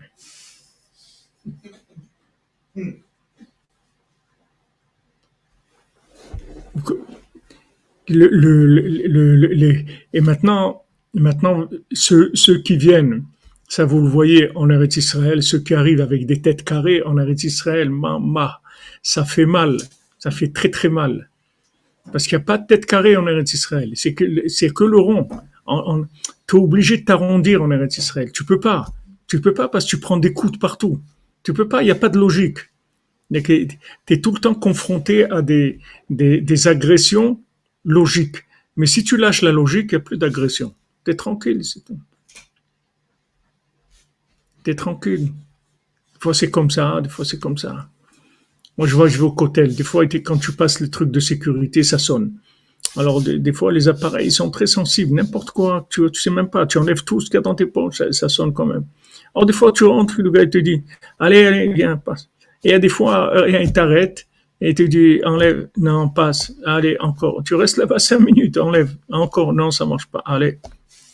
[8.08, 10.84] Le, le, le, et maintenant,
[11.14, 13.24] maintenant ceux, ceux, qui viennent,
[13.68, 17.18] ça vous le voyez en Eretz Israël, ceux qui arrivent avec des têtes carrées en
[17.18, 18.60] Eretz Israël, ma, ma,
[19.02, 19.76] ça fait mal,
[20.18, 21.28] ça fait très très mal.
[22.12, 23.90] Parce qu'il n'y a pas de tête carrée en Eretz Israël.
[23.94, 25.28] C'est que, c'est que le rond.
[26.46, 28.32] Tu es obligé de t'arrondir en Eretz Israël.
[28.32, 28.86] Tu peux pas.
[29.26, 31.00] Tu peux pas parce que tu prends des coups de partout.
[31.42, 32.58] Tu peux pas, il n'y a pas de logique.
[33.30, 33.68] Tu
[34.08, 35.78] es tout le temps confronté à des,
[36.08, 37.40] des, des, agressions
[37.88, 38.44] logiques.
[38.76, 40.74] Mais si tu lâches la logique, il n'y a plus d'agression.
[41.04, 41.98] Tu es tranquille, c'est tout.
[44.62, 45.24] Tu es tranquille.
[45.24, 47.88] Des fois c'est comme ça, des fois c'est comme ça.
[48.78, 49.74] Moi, je vois, je vais au cotel.
[49.74, 52.34] Des fois, quand tu passes le truc de sécurité, ça sonne.
[52.96, 55.16] Alors, des, fois, les appareils sont très sensibles.
[55.16, 56.64] N'importe quoi, tu, tu sais même pas.
[56.64, 58.84] Tu enlèves tout ce qu'il y a dans tes poches, ça, sonne quand même.
[59.34, 60.84] Alors, des fois, tu rentres, le gars, il te dit,
[61.18, 62.30] allez, allez, viens, passe.
[62.62, 64.27] Et il y a des fois, euh, il t'arrête
[64.60, 67.42] et te dit, enlève, non, passe, allez, encore.
[67.44, 70.58] Tu restes là-bas cinq minutes, enlève, encore, non, ça marche pas, allez.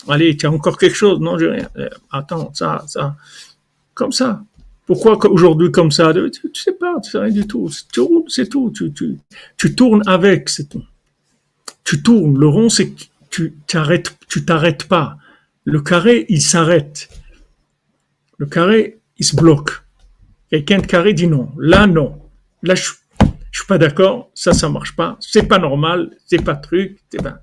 [0.09, 1.19] Allez, tu as encore quelque chose?
[1.21, 1.69] Non, j'ai rien.
[1.79, 3.17] Euh, attends, ça, ça.
[3.95, 4.43] Comme ça.
[4.87, 7.71] Pourquoi aujourd'hui comme ça tu, sais pas, tu sais rien du tout.
[7.91, 8.71] Tu roules, c'est tout.
[8.71, 9.17] Tu, tu,
[9.57, 10.85] tu tournes avec, c'est tout.
[11.85, 12.39] Tu tournes.
[12.39, 12.93] Le rond, c'est
[13.31, 15.17] tu t'arrêtes, tu t'arrêtes pas.
[15.65, 17.09] Le carré, il s'arrête.
[18.37, 19.71] Le carré, il se bloque.
[20.51, 21.51] Quelqu'un de carré dit non.
[21.59, 22.21] Là, non.
[22.63, 22.91] Là, je,
[23.55, 24.33] je suis pas d'accord.
[24.35, 25.17] Ça, ça marche pas.
[25.21, 26.11] C'est pas normal.
[26.27, 26.99] C'est pas truc.
[27.09, 27.39] C'est pas.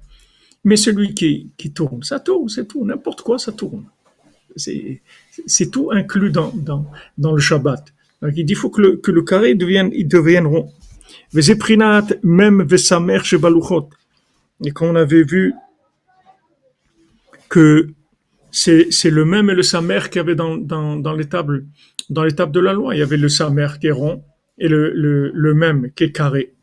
[0.66, 2.84] Mais celui qui, qui tourne, ça tourne, c'est tout.
[2.86, 3.86] N'importe quoi, ça tourne.
[4.58, 5.02] C'est,
[5.72, 6.86] tout inclus dans, dans,
[7.18, 7.94] dans le Shabbat.
[8.22, 10.70] Donc il dit faut que le, que le carré devienne, il devienne rond.
[12.24, 13.90] même vesamer chez Baluchot.
[14.66, 15.54] Et qu'on avait vu
[17.48, 17.88] que
[18.52, 21.30] c'est, le même et le samer qu'il y avait dans, dans, dans les
[22.10, 22.96] dans les de la loi.
[22.96, 24.22] Il y avait le samer qui est rond
[24.62, 26.54] et le, le, le même qui est carré.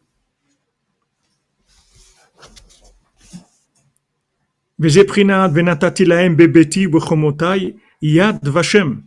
[8.00, 9.02] Yad Vashem.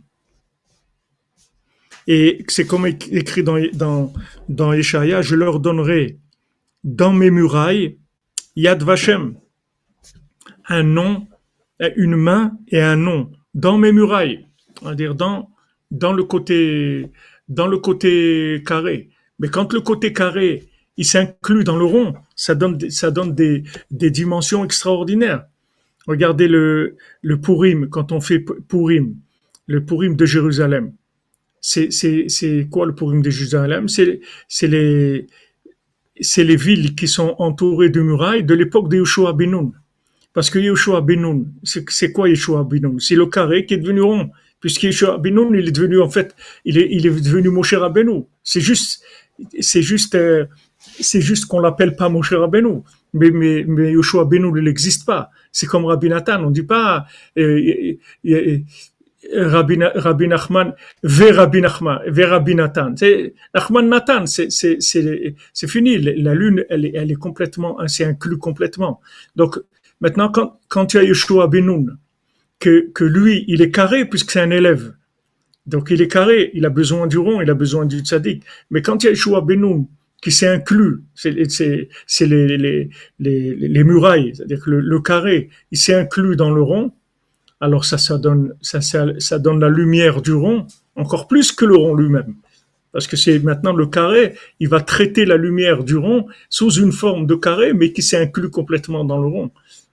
[2.06, 4.12] Et c'est comme écrit dans, dans,
[4.48, 6.18] dans je leur donnerai
[6.84, 7.98] dans mes murailles
[8.56, 9.36] Yad Vashem,
[10.68, 11.26] un nom,
[11.96, 14.46] une main et un nom dans mes murailles,
[14.78, 15.48] c'est-à-dire dans,
[15.90, 17.10] dans le côté,
[17.48, 19.10] dans le côté carré.
[19.38, 23.64] Mais quand le côté carré, il s'inclut dans le rond, ça donne, ça donne des,
[23.90, 25.44] des dimensions extraordinaires.
[26.06, 29.14] Regardez le, le Purim, quand on fait Purim,
[29.66, 30.92] le Purim de Jérusalem.
[31.60, 33.88] C'est, quoi le Purim de Jérusalem?
[33.88, 34.20] C'est,
[34.62, 35.26] les,
[36.36, 39.72] les villes qui sont entourées de murailles de l'époque de Yeshua Benoun.
[40.32, 44.30] Parce que Yeshua Benoun, c'est, quoi Yeshua Benoun C'est le carré qui est devenu rond.
[44.62, 46.34] Puisque Yeshua Benoun, il est devenu, en fait,
[46.64, 48.22] il est, il est devenu Moshe Rabbeinu.
[48.44, 49.02] C'est juste,
[49.60, 50.46] c'est juste, euh,
[50.78, 52.82] c'est juste qu'on l'appelle pas Moshe Rabbeinu.
[53.12, 55.30] Mais, mais, mais Yeshua Benoun, il n'existe pas.
[55.50, 57.06] C'est comme Rabbi Nathan, on dit pas
[57.36, 58.58] euh, euh,
[59.34, 62.94] Rabbi, Rabbi Nachman, ve Rabbi Nachman, ve Rabbi Nathan.
[62.96, 65.98] C'est Nachman Nathan, c'est c'est c'est fini.
[65.98, 69.00] La lune, elle est elle est complètement, c'est inclus complètement.
[69.36, 69.58] Donc
[70.00, 71.98] maintenant, quand quand tu as Yeshua Benoun,
[72.62, 74.94] que lui, il est carré puisque c'est un élève.
[75.66, 78.42] Donc il est carré, il a besoin du rond, il a besoin du tzaddik.
[78.70, 79.86] Mais quand il y a Yeshua Benoun,
[80.20, 85.94] qui s'est inclus, c'est les, les, les, les, murailles, c'est-à-dire que le, carré, il s'est
[85.94, 86.92] inclus dans le rond,
[87.60, 88.18] alors ça, ça,
[88.60, 92.34] ça, donne la lumière du rond encore plus que le rond lui-même.
[92.92, 96.92] Parce que c'est maintenant le carré, il va traiter la lumière du rond sous une
[96.92, 99.50] forme de carré, mais qui s'est inclus complètement dans le rond.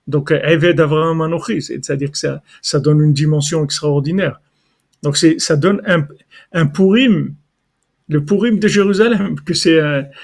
[0.09, 4.41] Donc, Eved Avraham Anochi, c'est-à-dire que ça, donne une dimension extraordinaire.
[5.03, 6.05] Donc, ça donne un,
[6.51, 7.35] un Purim
[8.09, 9.79] le Purim de Jérusalem, que c'est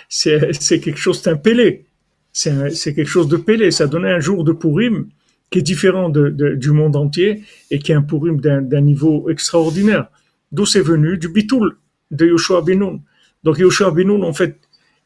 [0.09, 1.85] c'est quelque chose d'un pélé.
[2.33, 3.71] C'est quelque chose de pélé.
[3.71, 5.07] Ça donnait un jour de Purim
[5.49, 10.07] qui est différent du monde entier et qui est un Purim d'un d'un niveau extraordinaire.
[10.51, 11.77] D'où c'est venu Du bitoul
[12.11, 13.01] de Yoshua Benoun.
[13.43, 14.59] Donc Yoshua Benoun, en fait,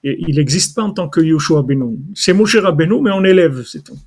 [0.03, 1.99] il n'existe pas en tant que Yoshua Benoun.
[2.15, 3.97] C'est Moshe Rabbeinu, mais on élève, c'est tout.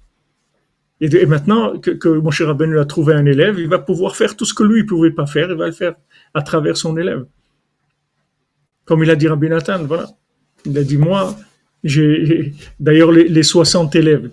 [1.03, 4.45] Et, maintenant que, que Moshe Rabbeinu a trouvé un élève, il va pouvoir faire tout
[4.45, 5.95] ce que lui ne pouvait pas faire, il va le faire
[6.33, 7.27] à travers son élève.
[8.85, 10.09] Comme il a dit Rabbi Nathan, voilà.
[10.65, 11.37] Il a dit, moi,
[11.83, 14.31] j'ai, d'ailleurs, les, les 60 élèves,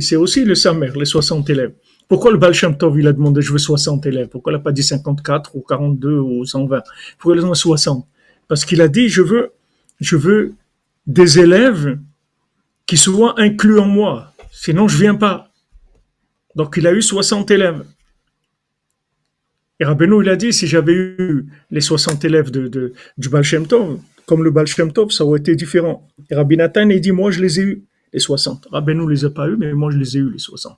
[0.00, 1.74] c'est aussi le Samer, les 60 élèves.
[2.08, 4.28] Pourquoi le Baal Shem Tov, il a demandé, je veux 60 élèves?
[4.28, 6.82] Pourquoi il n'a pas dit 54 ou 42 ou 120?
[7.18, 8.06] Pourquoi il a demandé 60?
[8.48, 9.52] Parce qu'il a dit, je veux,
[10.00, 10.54] je veux
[11.06, 11.98] des élèves
[12.86, 14.32] qui soient inclus en moi.
[14.50, 15.47] Sinon, je viens pas.
[16.58, 17.84] Donc, il a eu 60 élèves.
[19.78, 23.64] Et Rabbeinu, il a dit, si j'avais eu les 60 élèves de, du Baal Shem
[23.64, 26.08] Tov, comme le Baal Shem Tov, ça aurait été différent.
[26.28, 28.66] Et Rabbi Nathan, il dit, moi, je les ai eus, les 60.
[28.72, 30.76] Rabbeinu les a pas eus, mais moi, je les ai eus, les 60.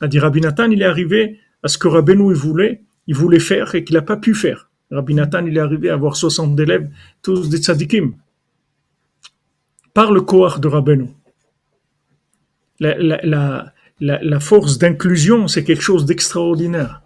[0.00, 3.14] Il a dit, Rabbi Nathan, il est arrivé à ce que Rabbeinu, il voulait, il
[3.14, 4.70] voulait faire et qu'il n'a pas pu faire.
[4.90, 6.88] Rabbi Nathan, il est arrivé à avoir 60 élèves,
[7.20, 8.14] tous des tzadikim.
[9.92, 11.08] Par le Kohar de Rabbeinu.
[14.02, 17.02] La, force d'inclusion, c'est quelque chose d'extraordinaire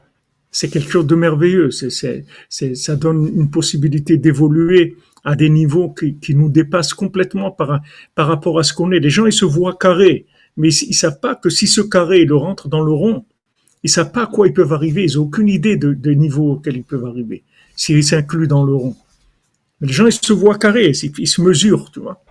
[0.56, 1.68] c'est quelque chose de merveilleux.
[1.70, 7.82] Ça donne une possibilité d'évoluer à des niveaux qui, nous dépassent complètement par,
[8.16, 9.00] rapport à ce qu'on est.
[9.00, 10.24] Les gens, ils se voient carrés,
[10.56, 13.26] mais ils, ils savent pas que si ce carré, ils le rentrent dans le rond,
[13.82, 15.04] ils savent pas à quoi ils peuvent arriver.
[15.04, 17.42] Ils ont aucune idée de, des niveaux auxquels ils peuvent arriver
[17.74, 18.96] s'ils s'incluent dans le rond.
[19.82, 22.24] Les gens, ils se voient carrés, ils se mesurent, tu vois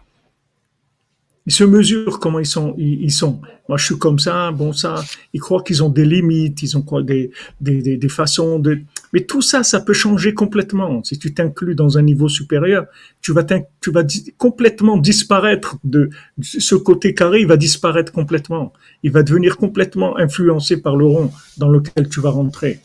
[1.47, 2.73] ils se mesurent comment ils sont.
[2.77, 3.39] Ils, sont.
[3.69, 4.95] Moi, je suis comme ça, bon ça.
[5.31, 7.29] Ils croient qu'ils ont des limites, ils ont quoi, des,
[7.61, 8.79] des, des, des, façons de.
[9.13, 11.03] Mais tout ça, ça peut changer complètement.
[11.03, 12.85] Si tu t'inclus dans un niveau supérieur,
[13.21, 13.43] tu vas,
[13.79, 14.03] tu vas
[14.37, 16.09] complètement disparaître de,
[16.41, 17.41] ce côté carré.
[17.41, 18.73] Il va disparaître complètement.
[19.03, 22.79] Il va devenir complètement influencé par le rond dans lequel tu vas rentrer.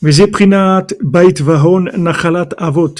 [0.00, 2.94] Mais Zeprinat Bait Vahon Nachalat Avot.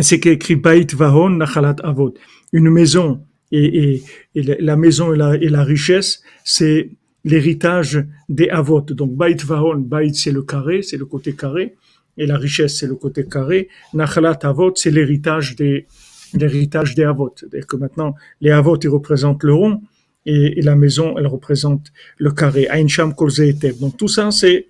[0.00, 2.14] C'est écrit Bait Vahon Nachalat Avot.
[2.52, 4.02] Une maison et,
[4.34, 6.90] et, la- maison et la, et la richesse, c'est
[7.24, 8.82] l'héritage des Avot.
[8.82, 11.74] Donc Bait Vahon, Bait c'est le carré, c'est le côté carré,
[12.16, 13.68] et la richesse c'est le côté carré.
[13.92, 15.86] Nachalat Avot, c'est l'héritage des
[16.34, 17.32] l'héritage des Avot.
[17.34, 19.82] C'est-à-dire que maintenant, les Avot, ils représentent le rond,
[20.26, 22.68] et, la maison, elle représente le carré.
[22.70, 23.78] Ain Sham Kol Ze Etev.
[23.80, 24.66] Donc tout ça, c'est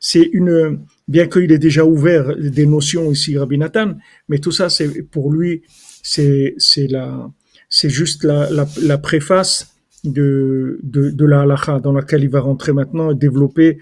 [0.00, 3.94] c'est une, bien qu'il ait déjà ouvert des notions ici, Rabbi Nathan,
[4.28, 5.62] mais tout ça, c'est pour lui,
[6.02, 6.54] c'est
[6.88, 7.30] la,
[7.68, 9.74] c'est juste la, la, la préface
[10.04, 13.78] de, de, de la halakha dans laquelle il va rentrer maintenant et développer,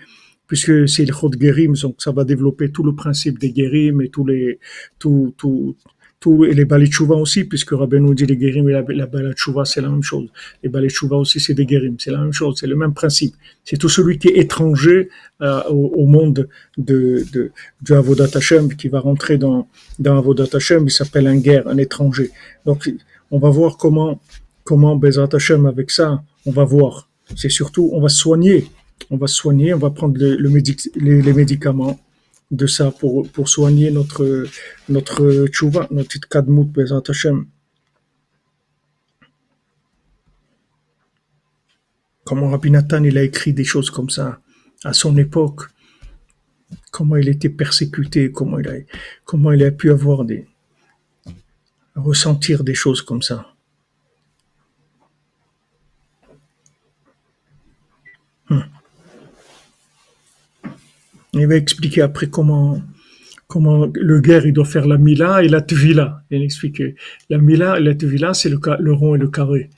[0.46, 4.08] puisque c'est le chod gerim, donc ça va développer tout le principe des gerim et
[4.08, 4.58] tous les,
[4.98, 5.76] tout, tout,
[6.18, 9.64] tout, et les balitchouva aussi, puisque Rabbi nous dit les gerim et la, la balitchouva,
[9.64, 10.28] c'est la même chose.
[10.62, 13.34] Les balitchouva aussi, c'est des gerim, c'est la même chose, c'est le même principe.
[13.64, 15.10] C'est tout celui qui est étranger
[15.42, 16.48] euh, au, au monde
[16.78, 17.52] de, de,
[17.82, 21.76] du Avodat Hashem qui va rentrer dans, dans Avodat Hashem, il s'appelle un guerre, un
[21.76, 22.30] étranger.
[22.64, 22.90] Donc,
[23.30, 24.20] on va voir comment,
[24.64, 27.10] comment Bezrat Hashem avec ça, on va voir.
[27.34, 28.66] C'est surtout, on va soigner,
[29.10, 30.36] on va soigner, on va prendre les,
[31.22, 31.98] les médicaments
[32.50, 34.46] de ça pour, pour soigner notre,
[34.88, 37.46] notre tchouva, notre kadmout Bezrat Hashem.
[42.24, 44.40] Comment Rabbi Nathan, il a écrit des choses comme ça
[44.84, 45.62] à son époque?
[46.90, 48.74] Comment il était persécuté, comment il a,
[49.24, 50.46] comment il a pu avoir des,
[51.94, 53.55] ressentir des choses comme ça?
[61.38, 62.80] Il va expliquer après comment,
[63.46, 66.22] comment le guerre il doit faire la mila et la tvila.
[66.30, 66.94] Il explique que
[67.28, 69.68] la mila et la tvila c'est le, rond et le carré.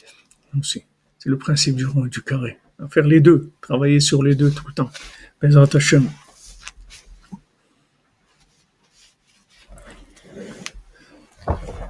[0.63, 0.85] C'est
[1.25, 2.59] le principe du rond et du carré.
[2.91, 4.91] Faire les deux, travailler sur les deux tout le temps.
[5.43, 6.09] Bezrat Hashem.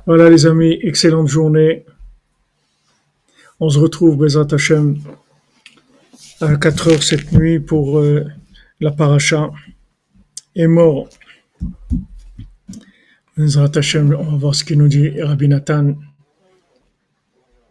[0.06, 1.84] Voilà les amis, excellente journée.
[3.60, 4.96] On se retrouve, Hashem,
[6.40, 8.24] à 4 heures cette nuit pour euh,
[8.80, 9.50] la paracha.
[10.54, 11.08] Est mort.
[13.36, 15.94] On va voir ce qu'il nous dit Rabbi Nathan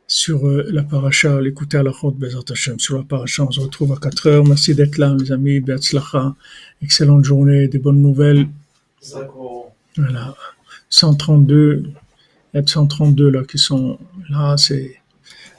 [0.08, 3.04] sur euh, la paracha, l'écouter à la route, Bezrat Hashem, sur la.
[3.12, 4.46] On se retrouve à 4 heures.
[4.46, 5.60] Merci d'être là, mes amis.
[5.60, 6.34] Beatzlacha.
[6.82, 8.48] Excellente journée, des bonnes nouvelles.
[9.98, 10.34] Voilà.
[10.90, 11.84] 132,
[12.54, 14.00] il y a 132 là qui sont
[14.30, 14.96] là, c'est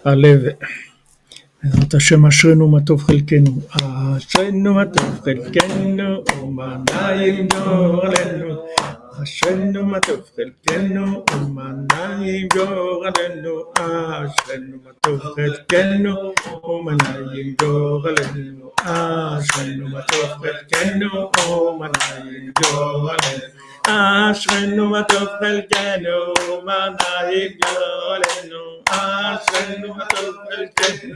[0.05, 0.57] à lève.
[1.64, 3.52] בעזרת השם אשרינו מה טוב חלקנו,
[4.18, 8.56] אשרינו מה טוב חלקנו, ומה נעים גורלנו,
[9.24, 11.72] אשרנו מה טוב חלקנו ומה
[12.54, 16.34] גורלנו אשרנו מה טוב חלקנו
[16.64, 16.96] ומה
[17.62, 21.88] גורלנו אשרנו מה טוב חלקנו ומה
[22.62, 23.18] גורלנו
[23.88, 26.88] אשרנו מה טוב חלקנו ומה
[27.64, 31.16] גורלנו אשרנו מה טוב חלקנו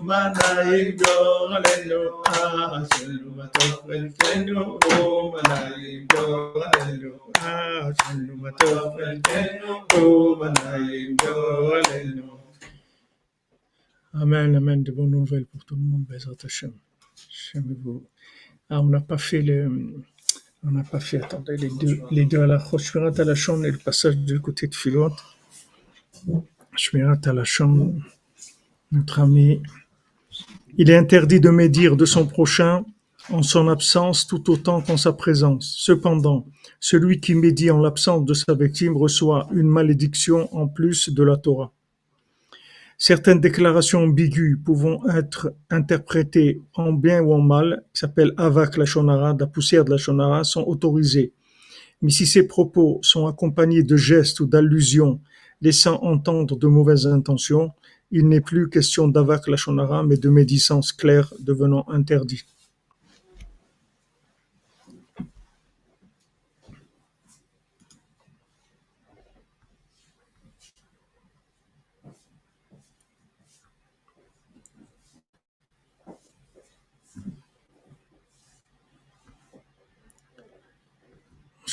[0.00, 12.34] מנהים גורלנו, אשרנו בטוב חלקנו, ומנהים גורלנו, אשרנו בטוב חלקנו, ומנהים גורלנו.
[14.22, 16.72] Amen, amen, de bonnes nouvelles pour tout le monde, Bezrat Hashem.
[17.82, 18.04] vous.
[18.70, 19.58] Ah, on n'a pas fait le,
[20.66, 23.66] on n'a pas fait, attendez, les deux, les deux à la Shmirat à la chambre
[23.66, 25.12] et le passage du côté de Philot.
[26.76, 27.92] Shmirat à la chambre,
[28.91, 29.61] notre ami
[30.77, 32.85] il est interdit de médire de son prochain
[33.31, 35.75] en son absence tout autant qu'en sa présence.
[35.77, 36.47] Cependant,
[36.79, 41.37] celui qui médit en l'absence de sa victime reçoit une malédiction en plus de la
[41.37, 41.71] Torah.
[42.97, 48.85] Certaines déclarations ambiguës pouvant être interprétées en bien ou en mal, qui s'appellent avak la
[48.85, 51.33] shonara, la poussière de la shonara, sont autorisées.
[52.01, 55.19] Mais si ces propos sont accompagnés de gestes ou d'allusions
[55.61, 57.71] laissant entendre de mauvaises intentions,
[58.11, 62.43] il n'est plus question d'avak lachonara, mais de médisance claire devenant interdit.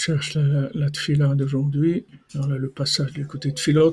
[0.06, 2.04] Cherche la, la tfila d'aujourd'hui.
[2.34, 3.92] Voilà le passage du côté de Philot.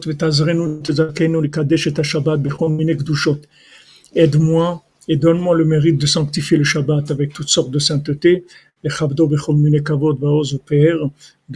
[4.16, 8.45] Aide-moi et donne-moi le mérite de sanctifier le Shabbat avec toutes sortes de sainteté,
[8.84, 8.89] de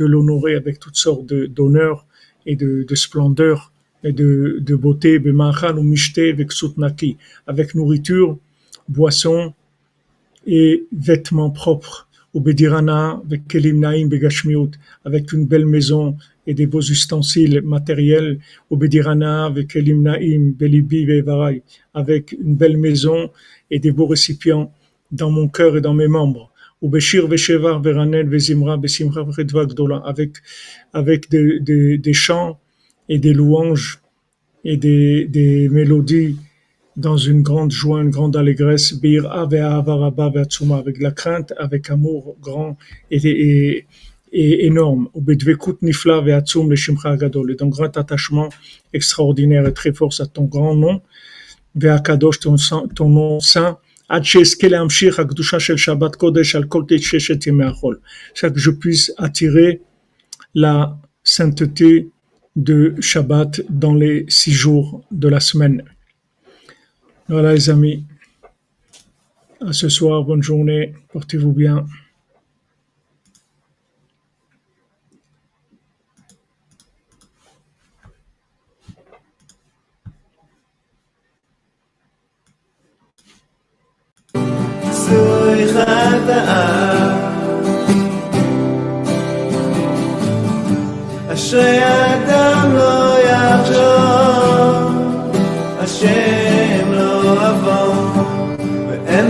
[0.05, 2.07] l'honorer avec toutes sortes d'honneur
[2.47, 3.71] et de, de splendeur
[4.03, 5.21] et de, de beauté,
[7.45, 8.39] avec nourriture,
[8.89, 9.53] boisson
[10.47, 12.06] et vêtements propres
[15.05, 18.39] avec une belle maison et des beaux ustensiles matériels,
[18.71, 19.75] avec
[21.93, 23.29] avec une belle maison
[23.69, 24.71] et des beaux récipients
[25.11, 26.51] dans mon cœur et dans mes membres.
[30.05, 30.31] avec,
[30.93, 31.59] avec des,
[31.97, 32.59] des, chants
[33.09, 33.99] et des louanges
[34.63, 36.37] et des, des mélodies
[36.97, 38.93] dans une grande joie, une grande allégresse,
[40.77, 42.75] avec la crainte, avec amour grand
[43.11, 43.85] et, et,
[44.33, 45.07] et énorme,
[47.51, 48.49] et donc grand attachement
[48.93, 51.01] extraordinaire et très fort à ton grand nom,
[52.39, 52.55] ton,
[52.95, 53.77] ton nom saint,
[58.33, 59.81] chaque que je puisse attirer
[60.55, 62.09] la sainteté
[62.55, 65.83] de Shabbat dans les six jours de la semaine.
[67.29, 68.05] Voilà les amis.
[69.59, 71.85] À ce soir, bonne journée, portez-vous bien.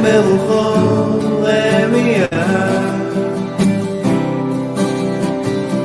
[0.07, 0.66] 也无话